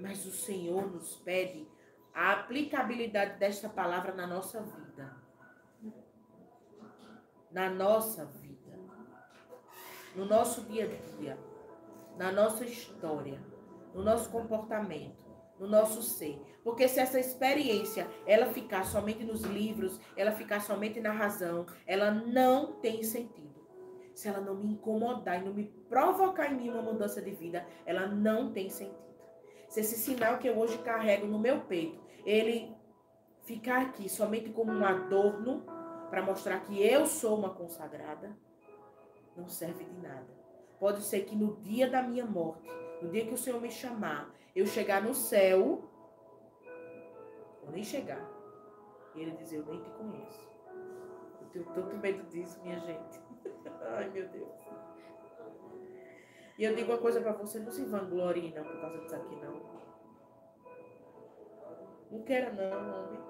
Mas 0.00 0.24
o 0.24 0.32
Senhor 0.32 0.90
nos 0.90 1.16
pede 1.16 1.68
a 2.14 2.32
aplicabilidade 2.32 3.38
desta 3.38 3.68
palavra 3.68 4.14
na 4.14 4.26
nossa 4.26 4.62
vida 4.62 5.15
na 7.50 7.70
nossa 7.70 8.24
vida, 8.24 8.78
no 10.14 10.24
nosso 10.24 10.62
dia 10.62 10.84
a 10.84 11.16
dia, 11.16 11.38
na 12.16 12.32
nossa 12.32 12.64
história, 12.64 13.40
no 13.94 14.02
nosso 14.02 14.30
comportamento, 14.30 15.24
no 15.58 15.66
nosso 15.66 16.02
ser. 16.02 16.40
Porque 16.62 16.88
se 16.88 17.00
essa 17.00 17.20
experiência 17.20 18.08
ela 18.26 18.46
ficar 18.46 18.84
somente 18.84 19.24
nos 19.24 19.42
livros, 19.42 20.00
ela 20.16 20.32
ficar 20.32 20.60
somente 20.60 21.00
na 21.00 21.12
razão, 21.12 21.66
ela 21.86 22.10
não 22.10 22.72
tem 22.80 23.02
sentido. 23.02 23.54
Se 24.14 24.28
ela 24.28 24.40
não 24.40 24.54
me 24.54 24.72
incomodar 24.72 25.40
e 25.40 25.44
não 25.44 25.52
me 25.52 25.64
provocar 25.88 26.50
em 26.50 26.56
mim 26.56 26.70
uma 26.70 26.82
mudança 26.82 27.20
de 27.20 27.30
vida, 27.30 27.66
ela 27.84 28.06
não 28.06 28.52
tem 28.52 28.70
sentido. 28.70 29.06
Se 29.68 29.80
esse 29.80 29.96
sinal 29.96 30.38
que 30.38 30.48
eu 30.48 30.58
hoje 30.58 30.78
carrego 30.78 31.26
no 31.26 31.38
meu 31.38 31.60
peito, 31.60 32.00
ele 32.24 32.74
ficar 33.44 33.82
aqui 33.82 34.08
somente 34.08 34.50
como 34.50 34.72
um 34.72 34.84
adorno, 34.84 35.64
para 36.10 36.22
mostrar 36.22 36.60
que 36.60 36.80
eu 36.80 37.06
sou 37.06 37.38
uma 37.38 37.50
consagrada, 37.50 38.36
não 39.36 39.48
serve 39.48 39.84
de 39.84 39.98
nada. 39.98 40.26
Pode 40.78 41.02
ser 41.02 41.24
que 41.24 41.34
no 41.34 41.56
dia 41.56 41.88
da 41.88 42.02
minha 42.02 42.24
morte, 42.24 42.68
no 43.02 43.10
dia 43.10 43.26
que 43.26 43.34
o 43.34 43.38
Senhor 43.38 43.60
me 43.60 43.70
chamar, 43.70 44.32
eu 44.54 44.66
chegar 44.66 45.02
no 45.02 45.14
céu, 45.14 45.84
ou 47.62 47.70
nem 47.70 47.82
chegar, 47.82 48.24
e 49.14 49.22
ele 49.22 49.32
dizer: 49.32 49.56
Eu 49.56 49.66
nem 49.66 49.80
te 49.80 49.90
conheço. 49.90 50.48
Eu 51.40 51.48
tenho 51.48 51.64
tanto 51.66 51.96
medo 51.96 52.22
disso, 52.28 52.60
minha 52.62 52.78
gente. 52.80 53.20
Ai, 53.96 54.08
meu 54.10 54.28
Deus. 54.28 54.66
E 56.58 56.64
eu 56.64 56.74
digo 56.74 56.92
uma 56.92 56.98
coisa 56.98 57.20
para 57.20 57.32
você: 57.32 57.58
não 57.58 57.70
se 57.70 57.84
vanglorie 57.84 58.54
não 58.54 58.64
por 58.64 58.80
causa 58.80 58.98
disso 58.98 59.16
aqui, 59.16 59.36
não. 59.36 59.76
Não 62.10 62.22
queira, 62.22 62.52
não, 62.52 63.06
homem. 63.06 63.20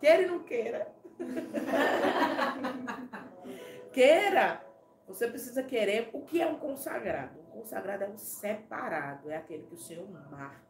Queira 0.00 0.22
e 0.22 0.26
não 0.26 0.38
queira. 0.44 0.97
Queira. 3.92 4.64
Você 5.06 5.26
precisa 5.26 5.62
querer. 5.62 6.10
O 6.12 6.22
que 6.22 6.40
é 6.40 6.46
um 6.46 6.58
consagrado? 6.58 7.38
Um 7.40 7.60
consagrado 7.60 8.04
é 8.04 8.08
um 8.08 8.18
separado. 8.18 9.30
É 9.30 9.36
aquele 9.36 9.64
que 9.64 9.74
o 9.74 9.78
Senhor 9.78 10.08
marca. 10.30 10.68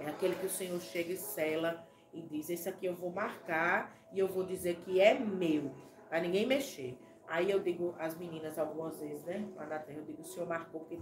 É 0.00 0.06
aquele 0.06 0.34
que 0.34 0.46
o 0.46 0.50
Senhor 0.50 0.80
chega 0.80 1.12
e 1.12 1.16
sela 1.16 1.86
e 2.12 2.22
diz: 2.22 2.50
Esse 2.50 2.68
aqui 2.68 2.86
eu 2.86 2.94
vou 2.94 3.10
marcar 3.10 3.94
e 4.12 4.18
eu 4.18 4.26
vou 4.26 4.44
dizer 4.44 4.76
que 4.76 5.00
é 5.00 5.14
meu. 5.14 5.70
Para 6.08 6.20
ninguém 6.20 6.46
mexer. 6.46 6.98
Aí 7.28 7.50
eu 7.50 7.60
digo 7.60 7.94
às 7.98 8.16
meninas 8.16 8.58
algumas 8.58 8.98
vezes, 8.98 9.24
né? 9.24 9.46
Lá 9.56 9.64
na 9.64 9.78
terra, 9.78 9.98
eu 9.98 10.04
digo, 10.04 10.20
o 10.20 10.24
senhor 10.24 10.46
marcou, 10.46 10.80
porque 10.80 10.98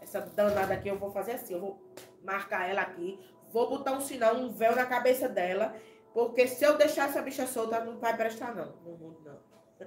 essa 0.00 0.20
danada 0.20 0.74
aqui 0.74 0.88
eu 0.88 0.96
vou 0.96 1.10
fazer 1.10 1.32
assim, 1.32 1.54
eu 1.54 1.60
vou 1.60 1.82
marcar 2.22 2.68
ela 2.68 2.82
aqui, 2.82 3.18
vou 3.50 3.68
botar 3.68 3.92
um 3.92 4.00
sinal, 4.00 4.36
um 4.36 4.52
véu 4.52 4.76
na 4.76 4.86
cabeça 4.86 5.28
dela, 5.28 5.74
porque 6.12 6.46
se 6.46 6.64
eu 6.64 6.76
deixar 6.76 7.08
essa 7.08 7.22
bicha 7.22 7.46
solta, 7.46 7.84
não 7.84 7.98
vai 7.98 8.16
prestar 8.16 8.54
não, 8.54 8.72
no 8.84 8.96
mundo 8.96 9.20
não. 9.24 9.86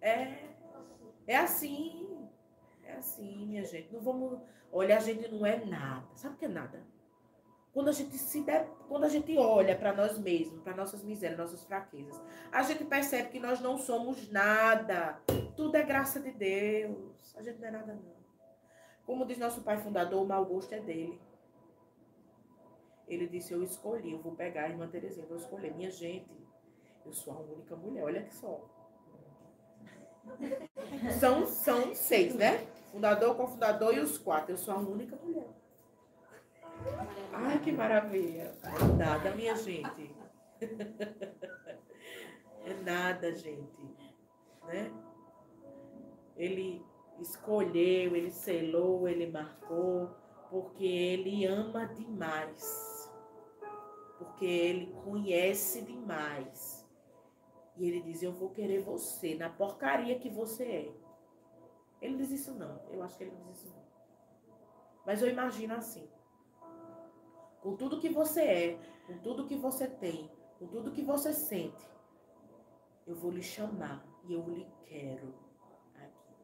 é, 0.00 0.48
é 1.26 1.36
assim, 1.36 2.28
é 2.84 2.94
assim, 2.94 3.46
minha 3.46 3.64
gente. 3.64 3.92
Não 3.92 4.00
vamos. 4.00 4.40
Olha, 4.70 4.96
a 4.96 5.00
gente 5.00 5.28
não 5.28 5.44
é 5.44 5.64
nada. 5.64 6.06
Sabe 6.14 6.34
o 6.34 6.38
que 6.38 6.44
é 6.44 6.48
nada? 6.48 6.82
Quando 7.72 7.88
a 7.88 7.92
gente 7.92 8.16
se 8.18 8.42
der, 8.42 8.68
quando 8.86 9.04
a 9.04 9.08
gente 9.08 9.36
olha 9.36 9.74
para 9.74 9.94
nós 9.94 10.18
mesmos, 10.18 10.62
para 10.62 10.76
nossas 10.76 11.02
misérias, 11.02 11.38
nossas 11.38 11.64
fraquezas, 11.64 12.20
a 12.50 12.62
gente 12.62 12.84
percebe 12.84 13.30
que 13.30 13.40
nós 13.40 13.60
não 13.60 13.78
somos 13.78 14.30
nada. 14.30 15.18
Tudo 15.56 15.76
é 15.76 15.82
graça 15.82 16.20
de 16.20 16.30
Deus. 16.32 17.34
A 17.34 17.42
gente 17.42 17.58
não 17.58 17.68
é 17.68 17.70
nada 17.70 17.94
não. 17.94 18.22
Como 19.06 19.26
diz 19.26 19.38
nosso 19.38 19.62
pai 19.62 19.78
fundador, 19.78 20.22
o 20.22 20.26
mau 20.26 20.44
gosto 20.44 20.72
é 20.74 20.80
dele. 20.80 21.18
Ele 23.06 23.26
disse: 23.26 23.52
Eu 23.52 23.62
escolhi, 23.62 24.12
eu 24.12 24.20
vou 24.20 24.34
pegar 24.34 24.64
a 24.64 24.68
irmã 24.68 24.88
Terezinha, 24.88 25.26
vou 25.26 25.36
escolher. 25.36 25.74
Minha 25.74 25.90
gente, 25.90 26.30
eu 27.04 27.12
sou 27.12 27.34
a 27.34 27.40
única 27.40 27.76
mulher, 27.76 28.04
olha 28.04 28.22
que 28.22 28.34
só. 28.34 28.68
São, 31.18 31.46
são 31.46 31.94
seis, 31.94 32.34
né? 32.34 32.66
Fundador, 32.92 33.36
cofundador 33.36 33.94
e 33.94 34.00
os 34.00 34.18
quatro. 34.18 34.52
Eu 34.52 34.58
sou 34.58 34.74
a 34.74 34.78
única 34.78 35.16
mulher. 35.16 35.48
Ai, 37.32 37.58
que 37.60 37.72
maravilha. 37.72 38.54
É 38.62 38.96
nada, 38.96 39.30
minha 39.34 39.56
gente. 39.56 40.14
É 42.64 42.74
nada, 42.74 43.34
gente. 43.34 43.82
Né? 44.66 44.92
Ele 46.36 46.80
escolheu, 47.20 48.14
ele 48.14 48.30
selou, 48.30 49.08
ele 49.08 49.26
marcou, 49.26 50.10
porque 50.48 50.84
ele 50.84 51.44
ama 51.44 51.86
demais. 51.86 52.91
Porque 54.22 54.44
ele 54.44 54.86
conhece 55.04 55.82
demais. 55.82 56.88
E 57.76 57.88
ele 57.88 58.00
diz: 58.02 58.22
Eu 58.22 58.32
vou 58.32 58.50
querer 58.50 58.80
você 58.80 59.34
na 59.34 59.50
porcaria 59.50 60.18
que 60.18 60.30
você 60.30 60.64
é. 60.64 60.94
Ele 62.00 62.16
diz 62.16 62.30
isso 62.30 62.54
não. 62.54 62.80
Eu 62.88 63.02
acho 63.02 63.18
que 63.18 63.24
ele 63.24 63.34
diz 63.34 63.58
isso 63.58 63.68
não. 63.74 63.82
Mas 65.04 65.20
eu 65.20 65.28
imagino 65.28 65.74
assim. 65.74 66.08
Com 67.60 67.76
tudo 67.76 67.98
que 67.98 68.08
você 68.08 68.42
é, 68.42 68.78
com 69.06 69.18
tudo 69.18 69.46
que 69.46 69.56
você 69.56 69.88
tem, 69.88 70.30
com 70.58 70.68
tudo 70.68 70.92
que 70.92 71.02
você 71.02 71.32
sente, 71.32 71.84
eu 73.04 73.16
vou 73.16 73.30
lhe 73.32 73.42
chamar 73.42 74.04
e 74.24 74.34
eu 74.34 74.48
lhe 74.48 74.66
quero 74.86 75.34
aqui. 75.96 76.34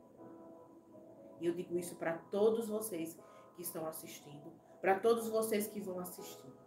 E 1.41 1.47
eu 1.47 1.55
digo 1.55 1.79
isso 1.79 1.95
para 1.95 2.19
todos 2.19 2.69
vocês 2.69 3.17
que 3.55 3.63
estão 3.63 3.87
assistindo, 3.87 4.53
para 4.81 4.99
todos 4.99 5.29
vocês 5.29 5.69
que 5.69 5.81
vão 5.81 6.01
assistir. 6.01 6.58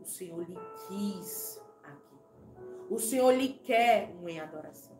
O 0.00 0.04
Senhor 0.04 0.48
lhe 0.48 0.58
quis 0.86 1.60
aqui. 1.82 2.16
O 2.88 2.98
Senhor 2.98 3.32
lhe 3.32 3.54
quer 3.54 4.14
um 4.20 4.28
em 4.28 4.40
adoração. 4.40 4.96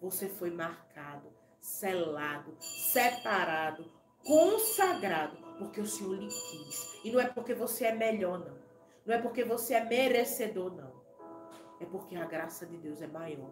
Você 0.00 0.28
foi 0.28 0.50
marcado, 0.50 1.28
selado, 1.60 2.54
separado, 2.60 3.90
consagrado, 4.24 5.36
porque 5.58 5.80
o 5.80 5.86
Senhor 5.86 6.14
lhe 6.14 6.28
quis. 6.28 7.04
E 7.04 7.10
não 7.10 7.20
é 7.20 7.26
porque 7.26 7.54
você 7.54 7.86
é 7.86 7.94
melhor, 7.94 8.38
não. 8.38 8.58
Não 9.04 9.14
é 9.14 9.18
porque 9.18 9.44
você 9.44 9.74
é 9.74 9.84
merecedor, 9.84 10.74
não. 10.74 10.92
É 11.80 11.86
porque 11.86 12.16
a 12.16 12.26
graça 12.26 12.66
de 12.66 12.76
Deus 12.76 13.00
é 13.00 13.06
maior 13.06 13.50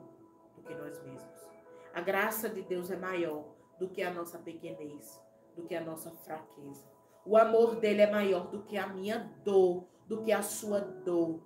do 0.55 0.63
que 0.63 0.75
nós 0.75 1.03
mesmos. 1.03 1.51
A 1.95 2.01
graça 2.01 2.49
de 2.49 2.63
Deus 2.63 2.91
é 2.91 2.97
maior 2.97 3.45
do 3.79 3.89
que 3.89 4.03
a 4.03 4.13
nossa 4.13 4.39
pequenez, 4.39 5.21
do 5.55 5.63
que 5.65 5.75
a 5.75 5.81
nossa 5.81 6.11
fraqueza. 6.11 6.85
O 7.25 7.37
amor 7.37 7.77
dele 7.77 8.03
é 8.03 8.11
maior 8.11 8.49
do 8.49 8.63
que 8.63 8.77
a 8.77 8.87
minha 8.87 9.33
dor, 9.45 9.85
do 10.07 10.23
que 10.23 10.33
a 10.33 10.43
sua 10.43 10.81
dor. 10.81 11.41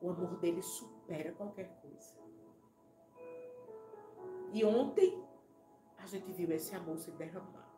O 0.00 0.10
amor 0.10 0.36
dele 0.38 0.62
supera 0.62 1.32
qualquer 1.32 1.68
coisa. 1.80 2.16
E 4.52 4.64
ontem 4.64 5.22
a 5.98 6.06
gente 6.06 6.32
viu 6.32 6.50
esse 6.52 6.74
amor 6.74 6.98
se 6.98 7.10
derramar. 7.12 7.68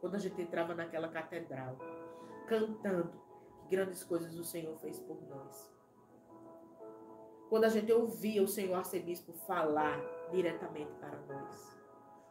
Quando 0.00 0.14
a 0.14 0.18
gente 0.18 0.40
entrava 0.40 0.74
naquela 0.74 1.08
catedral, 1.08 1.76
cantando 2.46 3.20
que 3.60 3.68
grandes 3.68 4.04
coisas 4.04 4.34
o 4.34 4.44
Senhor 4.44 4.76
fez 4.78 4.98
por 5.00 5.20
nós. 5.28 5.74
Quando 7.48 7.64
a 7.64 7.68
gente 7.68 7.92
ouvia 7.92 8.42
o 8.42 8.48
Senhor 8.48 8.76
arcebispo 8.76 9.32
falar 9.32 10.00
diretamente 10.30 10.92
para 11.00 11.18
nós. 11.22 11.76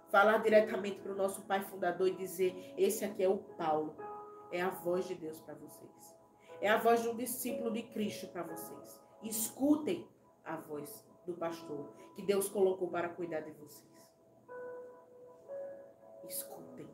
Falar 0.09 0.37
diretamente 0.39 0.99
para 0.99 1.11
o 1.11 1.15
nosso 1.15 1.41
pai 1.43 1.61
fundador 1.61 2.07
e 2.07 2.15
dizer: 2.15 2.73
Esse 2.77 3.05
aqui 3.05 3.23
é 3.23 3.29
o 3.29 3.37
Paulo. 3.37 3.95
É 4.51 4.61
a 4.61 4.69
voz 4.69 5.05
de 5.05 5.15
Deus 5.15 5.39
para 5.41 5.53
vocês. 5.55 6.17
É 6.61 6.69
a 6.69 6.77
voz 6.77 7.01
de 7.01 7.09
um 7.09 7.15
discípulo 7.15 7.71
de 7.71 7.83
Cristo 7.83 8.27
para 8.27 8.43
vocês. 8.43 9.01
Escutem 9.23 10.07
a 10.43 10.55
voz 10.57 11.05
do 11.25 11.33
pastor 11.33 11.93
que 12.15 12.21
Deus 12.21 12.49
colocou 12.49 12.89
para 12.89 13.09
cuidar 13.09 13.41
de 13.41 13.51
vocês. 13.51 13.87
Escutem. 16.27 16.87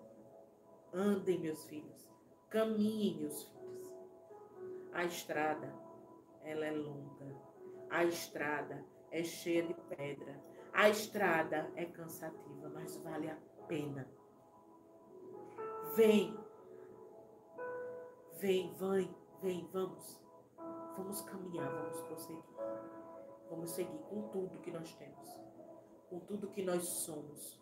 Andem, 0.93 1.39
meus 1.39 1.65
filhos. 1.65 2.09
Caminhem, 2.49 3.17
meus 3.17 3.43
filhos. 3.43 3.93
A 4.93 5.03
estrada, 5.03 5.73
ela 6.43 6.65
é 6.65 6.71
longa. 6.71 7.35
A 7.89 8.05
estrada 8.05 8.85
é 9.11 9.23
cheia 9.23 9.63
de 9.63 9.73
pedra. 9.73 10.39
A 10.73 10.89
estrada 10.89 11.71
é 11.75 11.85
cansativa, 11.85 12.69
mas 12.69 12.97
vale 12.97 13.29
a 13.29 13.37
pena. 13.67 14.07
Vem. 15.95 16.44
Vem, 18.37 18.73
vem, 18.73 19.15
vem, 19.41 19.69
vamos. 19.71 20.21
Vamos 20.97 21.21
caminhar, 21.21 21.69
vamos 21.69 22.01
prosseguir. 22.01 22.43
Vamos 23.49 23.71
seguir 23.71 23.97
com 24.09 24.23
tudo 24.29 24.59
que 24.59 24.71
nós 24.71 24.93
temos, 24.95 25.39
com 26.09 26.19
tudo 26.19 26.49
que 26.49 26.63
nós 26.63 26.83
somos, 26.83 27.61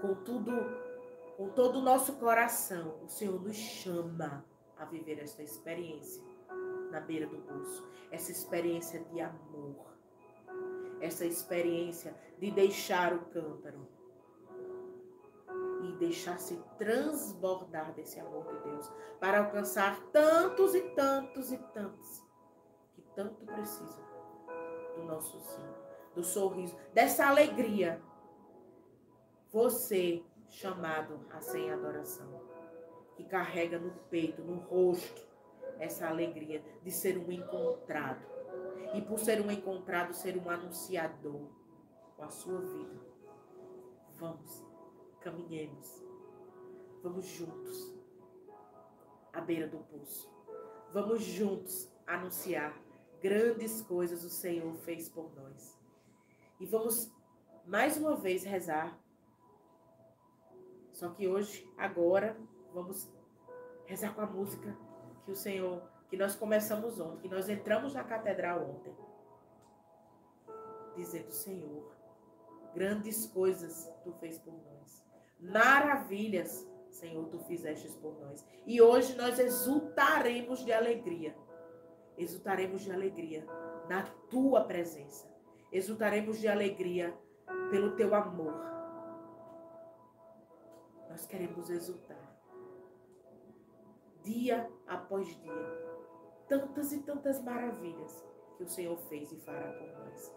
com 0.00 0.14
tudo, 0.24 0.52
com 1.36 1.48
todo 1.50 1.78
o 1.78 1.82
nosso 1.82 2.12
coração. 2.14 3.02
O 3.02 3.08
Senhor 3.08 3.40
nos 3.42 3.56
chama 3.56 4.44
a 4.76 4.84
viver 4.84 5.18
esta 5.18 5.42
experiência 5.42 6.22
na 6.92 7.00
beira 7.00 7.26
do 7.26 7.38
poço, 7.38 7.84
essa 8.10 8.30
experiência 8.30 9.02
de 9.04 9.20
amor, 9.20 9.86
essa 11.00 11.24
experiência 11.24 12.14
de 12.38 12.50
deixar 12.50 13.12
o 13.14 13.24
cântaro 13.26 13.88
e 15.82 15.92
deixar-se 15.98 16.56
transbordar 16.78 17.92
desse 17.94 18.18
amor 18.20 18.46
de 18.46 18.70
Deus 18.70 18.90
para 19.20 19.38
alcançar 19.38 20.00
tantos 20.12 20.74
e 20.74 20.80
tantos 20.90 21.52
e 21.52 21.58
tantos 21.58 22.22
que 22.94 23.02
tanto 23.14 23.44
precisam 23.44 24.04
do 24.96 25.04
nosso 25.04 25.38
sim, 25.40 25.66
do 26.14 26.24
sorriso, 26.24 26.76
dessa 26.92 27.26
alegria. 27.26 28.00
Você 29.50 30.24
chamado 30.48 31.20
a 31.30 31.40
ser 31.40 31.70
adoração, 31.70 32.40
que 33.14 33.24
carrega 33.24 33.78
no 33.78 33.90
peito, 34.10 34.42
no 34.42 34.56
rosto, 34.56 35.26
essa 35.78 36.08
alegria 36.08 36.62
de 36.82 36.90
ser 36.90 37.18
um 37.18 37.30
encontrado. 37.30 38.24
E 38.94 39.02
por 39.02 39.18
ser 39.18 39.40
um 39.40 39.50
encontrado, 39.50 40.14
ser 40.14 40.36
um 40.38 40.48
anunciador 40.48 41.48
com 42.16 42.22
a 42.22 42.30
sua 42.30 42.60
vida. 42.60 43.00
Vamos, 44.14 44.64
caminhemos. 45.26 46.04
Vamos 47.02 47.26
juntos 47.26 47.92
à 49.32 49.40
beira 49.40 49.66
do 49.66 49.78
poço. 49.78 50.32
Vamos 50.92 51.24
juntos 51.24 51.90
anunciar 52.06 52.80
grandes 53.20 53.82
coisas 53.82 54.22
o 54.22 54.30
Senhor 54.30 54.72
fez 54.76 55.08
por 55.08 55.34
nós. 55.34 55.76
E 56.60 56.66
vamos 56.66 57.12
mais 57.66 57.96
uma 57.96 58.14
vez 58.14 58.44
rezar. 58.44 58.96
Só 60.92 61.10
que 61.10 61.26
hoje, 61.26 61.68
agora, 61.76 62.38
vamos 62.72 63.10
rezar 63.84 64.14
com 64.14 64.20
a 64.20 64.26
música 64.26 64.78
que 65.24 65.32
o 65.32 65.36
Senhor, 65.36 65.82
que 66.08 66.16
nós 66.16 66.36
começamos 66.36 67.00
ontem, 67.00 67.22
que 67.22 67.34
nós 67.34 67.48
entramos 67.48 67.94
na 67.94 68.04
catedral 68.04 68.62
ontem. 68.70 68.96
Dizendo, 70.94 71.32
Senhor, 71.32 71.92
grandes 72.72 73.26
coisas 73.26 73.92
tu 74.04 74.12
fez 74.12 74.38
por 74.38 74.54
nós. 74.54 75.05
Maravilhas, 75.38 76.66
Senhor, 76.90 77.26
tu 77.28 77.38
fizeste 77.40 77.88
por 77.98 78.18
nós. 78.20 78.46
E 78.66 78.80
hoje 78.80 79.16
nós 79.16 79.38
exultaremos 79.38 80.64
de 80.64 80.72
alegria 80.72 81.34
exultaremos 82.16 82.82
de 82.82 82.92
alegria 82.92 83.46
na 83.88 84.02
tua 84.30 84.64
presença. 84.64 85.30
Exultaremos 85.70 86.38
de 86.38 86.48
alegria 86.48 87.16
pelo 87.70 87.94
teu 87.94 88.14
amor. 88.14 88.54
Nós 91.08 91.26
queremos 91.26 91.70
exultar. 91.70 92.36
Dia 94.22 94.68
após 94.86 95.26
dia. 95.40 95.86
Tantas 96.48 96.92
e 96.92 97.02
tantas 97.02 97.42
maravilhas 97.42 98.24
que 98.56 98.64
o 98.64 98.68
Senhor 98.68 98.96
fez 99.08 99.32
e 99.32 99.36
fará 99.36 99.72
por 99.72 99.88
nós. 99.98 100.34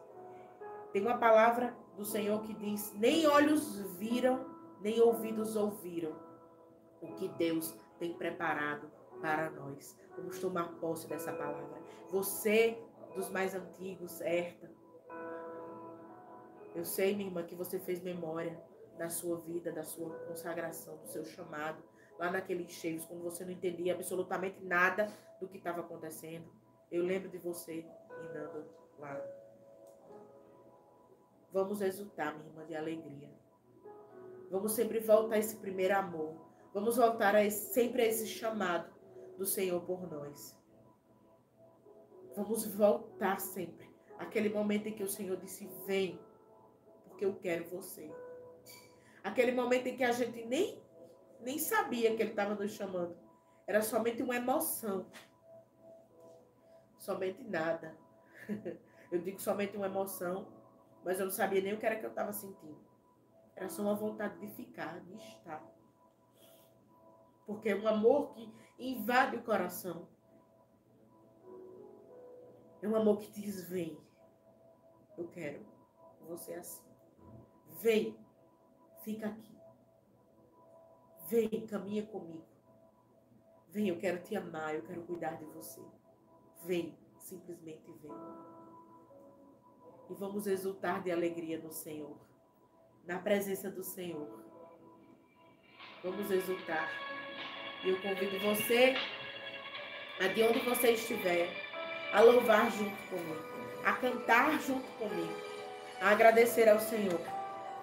Tem 0.91 1.01
uma 1.01 1.17
palavra 1.17 1.75
do 1.95 2.03
Senhor 2.03 2.41
que 2.41 2.53
diz: 2.53 2.93
nem 2.95 3.27
olhos 3.27 3.79
viram, 3.97 4.48
nem 4.81 5.01
ouvidos 5.01 5.55
ouviram 5.55 6.15
o 7.01 7.13
que 7.15 7.27
Deus 7.29 7.75
tem 7.97 8.13
preparado 8.13 8.89
para 9.21 9.49
nós. 9.49 9.97
Vamos 10.15 10.39
tomar 10.39 10.79
posse 10.79 11.07
dessa 11.07 11.31
palavra. 11.31 11.81
Você, 12.09 12.81
dos 13.15 13.29
mais 13.29 13.53
antigos, 13.53 14.21
Herta, 14.21 14.69
eu 16.75 16.85
sei, 16.85 17.15
minha 17.15 17.27
irmã, 17.27 17.43
que 17.43 17.55
você 17.55 17.79
fez 17.79 18.01
memória 18.01 18.61
da 18.97 19.09
sua 19.09 19.37
vida, 19.39 19.71
da 19.71 19.83
sua 19.83 20.13
consagração, 20.27 20.97
do 20.97 21.07
seu 21.07 21.25
chamado, 21.25 21.81
lá 22.17 22.31
naqueles 22.31 22.71
cheios, 22.71 23.05
quando 23.05 23.23
você 23.23 23.43
não 23.43 23.51
entendia 23.51 23.93
absolutamente 23.93 24.63
nada 24.63 25.07
do 25.39 25.47
que 25.47 25.57
estava 25.57 25.81
acontecendo. 25.81 26.51
Eu 26.91 27.03
lembro 27.03 27.29
de 27.29 27.37
você 27.37 27.85
andando 28.11 28.65
lá. 28.97 29.21
Vamos 31.51 31.81
exultar, 31.81 32.37
minha 32.37 32.49
irmã, 32.49 32.65
de 32.65 32.75
alegria. 32.75 33.29
Vamos 34.49 34.71
sempre 34.71 34.99
voltar 34.99 35.35
a 35.35 35.39
esse 35.39 35.57
primeiro 35.57 35.95
amor. 35.95 36.35
Vamos 36.73 36.97
voltar 36.97 37.35
a 37.35 37.43
esse, 37.43 37.73
sempre 37.73 38.01
a 38.01 38.05
esse 38.05 38.27
chamado 38.27 38.91
do 39.37 39.45
Senhor 39.45 39.81
por 39.81 40.09
nós. 40.09 40.57
Vamos 42.35 42.65
voltar 42.65 43.39
sempre. 43.39 43.89
Aquele 44.17 44.49
momento 44.49 44.87
em 44.87 44.93
que 44.93 45.03
o 45.03 45.07
Senhor 45.07 45.37
disse: 45.37 45.69
Vem, 45.85 46.19
porque 47.05 47.25
eu 47.25 47.35
quero 47.35 47.65
você. 47.65 48.11
Aquele 49.23 49.51
momento 49.51 49.87
em 49.87 49.95
que 49.95 50.03
a 50.03 50.11
gente 50.11 50.45
nem, 50.45 50.81
nem 51.41 51.59
sabia 51.59 52.15
que 52.15 52.21
Ele 52.21 52.31
estava 52.31 52.55
nos 52.55 52.71
chamando. 52.71 53.17
Era 53.67 53.81
somente 53.81 54.23
uma 54.23 54.35
emoção. 54.35 55.05
Somente 56.97 57.43
nada. 57.43 57.95
Eu 59.11 59.19
digo 59.21 59.39
somente 59.39 59.75
uma 59.75 59.87
emoção, 59.87 60.47
mas 61.03 61.19
eu 61.19 61.25
não 61.25 61.31
sabia 61.31 61.61
nem 61.61 61.73
o 61.73 61.79
que 61.79 61.85
era 61.85 61.95
que 61.95 62.05
eu 62.05 62.11
estava 62.11 62.31
sentindo. 62.31 62.79
Era 63.59 63.67
só 63.67 63.81
uma 63.81 63.93
vontade 63.93 64.39
de 64.39 64.47
ficar, 64.47 65.01
de 65.01 65.13
estar. 65.15 65.61
Porque 67.45 67.67
é 67.67 67.75
um 67.75 67.85
amor 67.89 68.29
que 68.29 68.49
invade 68.79 69.35
o 69.35 69.43
coração. 69.43 70.07
É 72.81 72.87
um 72.87 72.95
amor 72.95 73.17
que 73.17 73.29
diz: 73.29 73.61
vem. 73.67 73.99
Eu 75.17 75.27
quero 75.27 75.59
você 76.25 76.53
assim. 76.53 76.87
Vem, 77.81 78.17
fica 79.01 79.27
aqui. 79.27 79.59
Vem, 81.27 81.67
caminha 81.67 82.05
comigo. 82.05 82.45
Vem, 83.67 83.89
eu 83.89 83.99
quero 83.99 84.23
te 84.23 84.37
amar, 84.37 84.73
eu 84.73 84.83
quero 84.83 85.03
cuidar 85.03 85.35
de 85.35 85.43
você. 85.43 85.81
Vem, 86.63 86.97
simplesmente 87.17 87.91
vem. 87.91 88.11
E 90.09 90.13
vamos 90.13 90.47
exultar 90.47 91.03
de 91.03 91.11
alegria 91.11 91.59
no 91.59 91.73
Senhor, 91.73 92.17
na 93.09 93.17
presença 93.17 93.71
do 93.71 93.83
Senhor. 93.83 94.29
Vamos 96.03 96.29
exultar. 96.29 96.87
E 97.83 97.89
eu 97.89 97.99
convido 98.01 98.39
você, 98.39 98.95
de 100.35 100.43
onde 100.43 100.59
você 100.59 100.91
estiver, 100.91 101.49
a 102.13 102.21
louvar 102.21 102.71
junto 102.71 102.95
comigo, 103.09 103.43
a 103.83 103.93
cantar 103.93 104.61
junto 104.61 104.87
comigo, 104.99 105.41
a 105.99 106.11
agradecer 106.11 106.69
ao 106.69 106.79
Senhor 106.79 107.19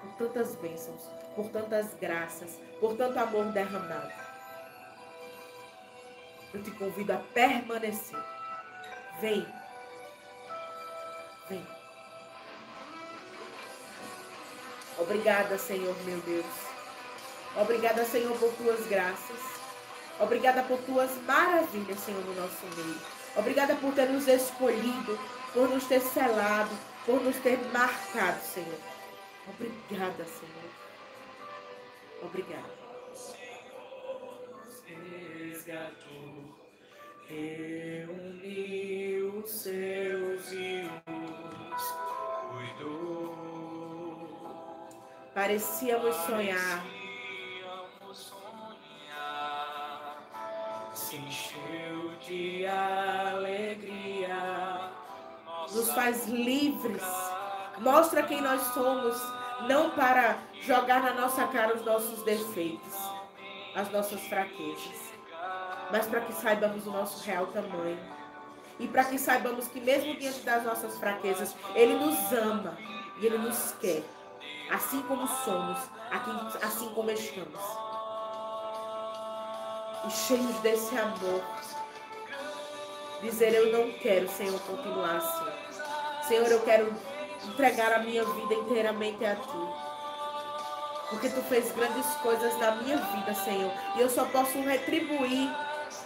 por 0.00 0.28
tantas 0.28 0.54
bênçãos, 0.54 1.02
por 1.34 1.48
tantas 1.48 1.92
graças, 1.94 2.60
por 2.78 2.96
tanto 2.96 3.18
amor 3.18 3.46
derramado. 3.46 4.12
Eu 6.54 6.62
te 6.62 6.70
convido 6.70 7.12
a 7.12 7.18
permanecer. 7.34 8.22
Vem. 9.20 9.44
Vem. 11.48 11.75
Obrigada, 14.98 15.58
Senhor, 15.58 15.94
meu 16.04 16.18
Deus. 16.20 16.46
Obrigada, 17.56 18.04
Senhor, 18.04 18.36
por 18.38 18.52
tuas 18.54 18.86
graças. 18.86 19.56
Obrigada 20.18 20.62
por 20.62 20.78
tuas 20.78 21.10
maravilhas, 21.26 22.00
Senhor, 22.00 22.24
no 22.24 22.34
nosso 22.34 22.66
meio. 22.76 22.98
Obrigada 23.36 23.74
por 23.76 23.94
ter 23.94 24.08
nos 24.08 24.26
escolhido, 24.26 25.18
por 25.52 25.68
nos 25.68 25.84
ter 25.84 26.00
selado, 26.00 26.70
por 27.04 27.22
nos 27.22 27.36
ter 27.36 27.58
marcado, 27.72 28.40
Senhor. 28.42 28.78
Obrigada, 29.48 30.24
Senhor. 30.24 30.70
Obrigada. 32.22 32.76
reuniu 37.28 39.44
seus 39.46 40.35
e 40.35 40.35
Parecíamos 45.36 46.16
sonhar. 46.24 46.82
Se 50.94 51.16
encheu 51.16 52.10
de 52.26 52.66
alegria. 52.66 54.38
Nos 55.74 55.92
faz 55.92 56.26
livres. 56.26 57.02
Mostra 57.80 58.22
quem 58.22 58.40
nós 58.40 58.62
somos 58.68 59.20
não 59.68 59.90
para 59.90 60.38
jogar 60.62 61.02
na 61.02 61.12
nossa 61.12 61.46
cara 61.48 61.76
os 61.76 61.84
nossos 61.84 62.22
defeitos, 62.22 62.94
as 63.74 63.92
nossas 63.92 64.22
fraquezas, 64.28 65.12
mas 65.92 66.06
para 66.06 66.22
que 66.22 66.32
saibamos 66.32 66.86
o 66.86 66.90
nosso 66.90 67.22
real 67.26 67.48
tamanho. 67.48 67.98
E 68.80 68.88
para 68.88 69.04
que 69.04 69.18
saibamos 69.18 69.68
que 69.68 69.82
mesmo 69.82 70.16
diante 70.16 70.40
das 70.40 70.64
nossas 70.64 70.96
fraquezas, 70.98 71.54
Ele 71.74 71.92
nos 71.92 72.32
ama 72.32 72.78
e 73.20 73.26
Ele 73.26 73.36
nos 73.36 73.72
quer, 73.72 74.02
assim 74.70 75.02
como 75.02 75.26
somos, 75.26 75.78
assim 76.62 76.88
como 76.94 77.10
estamos. 77.10 77.60
E 80.06 80.10
cheios 80.10 80.56
desse 80.60 80.96
amor, 80.96 81.42
dizer: 83.22 83.54
Eu 83.54 83.72
não 83.72 83.92
quero, 83.98 84.28
Senhor, 84.28 84.60
continuar 84.60 85.16
assim. 85.16 86.28
Senhor, 86.28 86.46
eu 86.46 86.60
quero 86.62 86.92
entregar 87.44 87.92
a 87.92 87.98
minha 88.00 88.24
vida 88.24 88.54
inteiramente 88.54 89.24
a 89.24 89.36
Ti. 89.36 89.86
Porque 91.10 91.28
Tu 91.28 91.42
fez 91.42 91.72
grandes 91.72 92.06
coisas 92.16 92.56
na 92.58 92.72
minha 92.76 92.96
vida, 92.96 93.34
Senhor. 93.34 93.72
E 93.96 94.00
eu 94.00 94.10
só 94.10 94.24
posso 94.26 94.60
retribuir 94.60 95.48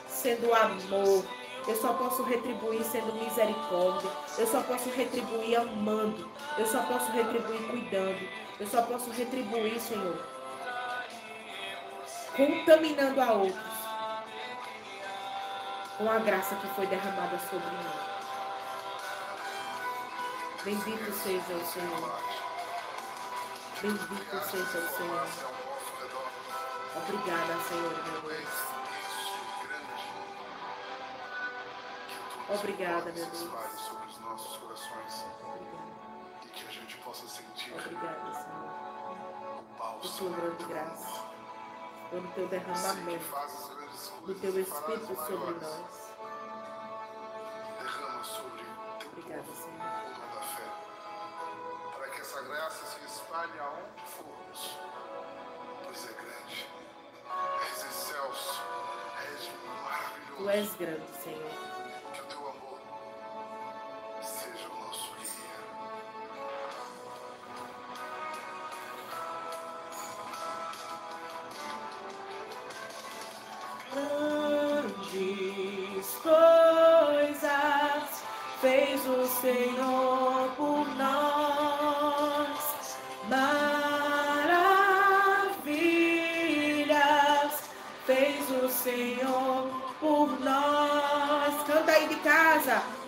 sendo 0.07 0.53
amor. 0.55 1.25
Eu 1.66 1.77
só 1.77 1.92
posso 1.92 2.23
retribuir 2.23 2.83
sendo 2.85 3.12
misericórdia. 3.14 4.11
Eu 4.38 4.46
só 4.46 4.62
posso 4.62 4.88
retribuir 4.90 5.61
amando. 5.61 6.29
Eu 6.59 6.66
só 6.66 6.83
posso 6.83 7.11
retribuir 7.12 7.62
cuidando. 7.68 8.29
Eu 8.59 8.66
só 8.66 8.83
posso 8.83 9.11
retribuir, 9.11 9.81
Senhor, 9.81 10.23
contaminando 12.37 13.20
a 13.20 13.33
outros 13.33 13.81
com 15.96 16.11
a 16.11 16.18
graça 16.18 16.55
que 16.57 16.66
foi 16.68 16.87
derramada 16.87 17.38
sobre 17.38 17.66
mim. 17.66 18.11
Bendito 20.64 21.12
seja 21.12 21.55
o 21.55 21.66
Senhor. 21.66 22.20
Bendito 23.83 24.51
seja 24.51 24.79
o 24.79 24.96
Senhor. 24.96 25.27
Obrigada, 26.96 27.61
Senhor, 27.68 28.05
meu 28.05 28.20
Deus. 28.20 28.69
Obrigada, 32.53 33.13
meu 33.13 33.27
Deus. 33.27 33.39
sobre 33.39 34.07
os 34.09 34.19
nossos 34.19 34.57
corações 34.57 35.25
e 36.43 36.49
que 36.49 36.67
a 36.67 36.71
gente 36.71 36.97
possa 36.99 37.27
sentir 37.29 37.73
Obrigada, 37.75 38.35
Senhor, 38.35 39.59
o 39.59 39.79
bálsamo 39.79 40.31
tua 40.31 40.41
grande 40.41 40.65
graça, 40.65 41.25
pelo 42.11 42.29
teu 42.33 42.49
derramamento 42.49 43.25
do 44.27 44.35
teu 44.35 44.61
Espírito 44.61 45.07
sobre 45.15 45.55
nós. 45.61 46.13
Derrama 47.79 48.25
sobre 48.25 48.63
o 48.63 48.99
teu 48.99 49.09
Obrigada, 49.11 49.43
povo 49.45 49.57
Senhor. 49.57 49.79
da 50.35 50.41
fé, 50.43 50.69
para 51.97 52.09
que 52.09 52.21
essa 52.21 52.43
graça 52.43 52.85
se 52.85 53.05
espalhe 53.07 53.61
aonde 53.61 54.03
formos, 54.07 54.79
pois 55.85 56.05
é 56.05 56.13
grande, 56.13 56.69
és 57.71 57.85
excelso, 57.85 58.61
és 59.23 59.51
maravilhoso. 59.85 60.37
Tu 60.37 60.49
és 60.51 60.75
grande, 60.75 61.17
Senhor. 61.23 61.69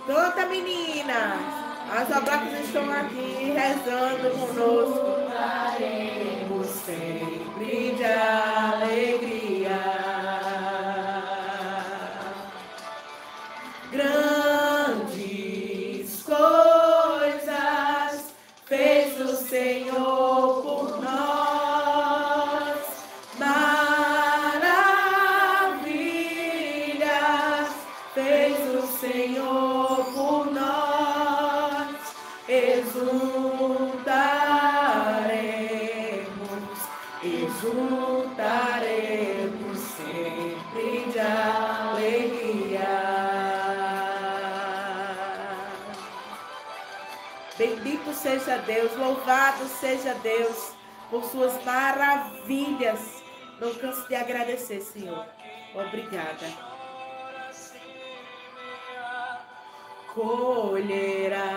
Canta 0.07 0.47
meninas. 0.47 1.63
As 1.91 2.11
abracas 2.11 2.61
estão 2.61 2.91
aqui 2.91 3.53
rezando 3.55 4.31
conosco. 4.31 5.13
Cantaremos 5.29 6.67
sempre 6.67 7.95
de 7.97 8.05
seja 48.23 48.59
Deus, 48.59 48.97
louvado 48.97 49.67
seja 49.67 50.15
Deus 50.15 50.73
por 51.11 51.25
suas 51.25 51.63
maravilhas. 51.65 53.23
Não 53.61 53.75
canso 53.75 54.09
de 54.09 54.15
agradecer, 54.15 54.81
Senhor. 54.81 55.27
Obrigada. 55.75 56.47
Colherá 60.15 61.49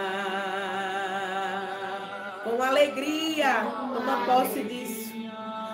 com 2.44 2.64
alegria. 2.64 3.64
Toma 3.94 4.26
posse 4.26 4.64
disso. 4.64 5.14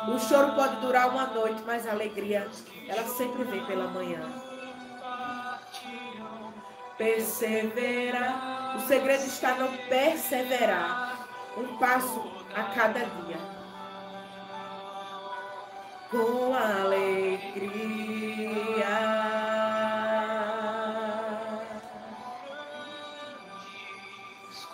O 0.07 0.19
choro 0.19 0.55
pode 0.55 0.75
durar 0.77 1.09
uma 1.09 1.27
noite, 1.27 1.63
mas 1.65 1.87
a 1.87 1.91
alegria, 1.91 2.49
ela 2.87 3.07
sempre 3.07 3.43
vem 3.45 3.65
pela 3.65 3.87
manhã. 3.87 4.27
Persevera. 6.97 8.60
O 8.75 8.79
segredo 8.87 9.25
está 9.25 9.55
no 9.55 9.67
perseverar. 9.89 11.27
Um 11.57 11.77
passo 11.77 12.31
a 12.55 12.63
cada 12.75 12.99
dia. 12.99 13.37
Com 16.09 16.53
alegria. 16.55 17.51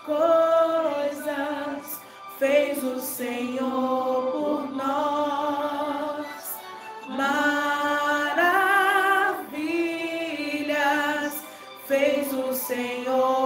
Coisas 0.05 2.01
fez 2.39 2.83
o 2.83 2.99
Senhor 2.99 4.31
por 4.31 4.69
nós. 4.75 6.27
Maravilhas 7.09 8.53
fez 11.87 12.31
o 12.33 12.53
Senhor 12.53 13.36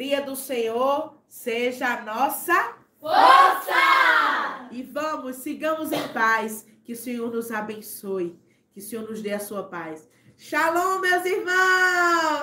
alegria 0.00 0.22
do 0.22 0.34
Senhor 0.34 1.14
seja 1.28 1.88
a 1.88 2.00
nossa 2.02 2.80
Força! 2.98 4.68
E 4.70 4.82
vamos, 4.82 5.36
sigamos 5.36 5.90
em 5.90 6.08
paz. 6.08 6.66
Que 6.84 6.92
o 6.92 6.96
Senhor 6.96 7.32
nos 7.32 7.50
abençoe. 7.50 8.38
Que 8.72 8.80
o 8.80 8.82
Senhor 8.82 9.08
nos 9.08 9.22
dê 9.22 9.32
a 9.32 9.40
sua 9.40 9.62
paz. 9.62 10.06
Shalom, 10.36 11.00
meus 11.00 11.24
irmãos! 11.24 12.30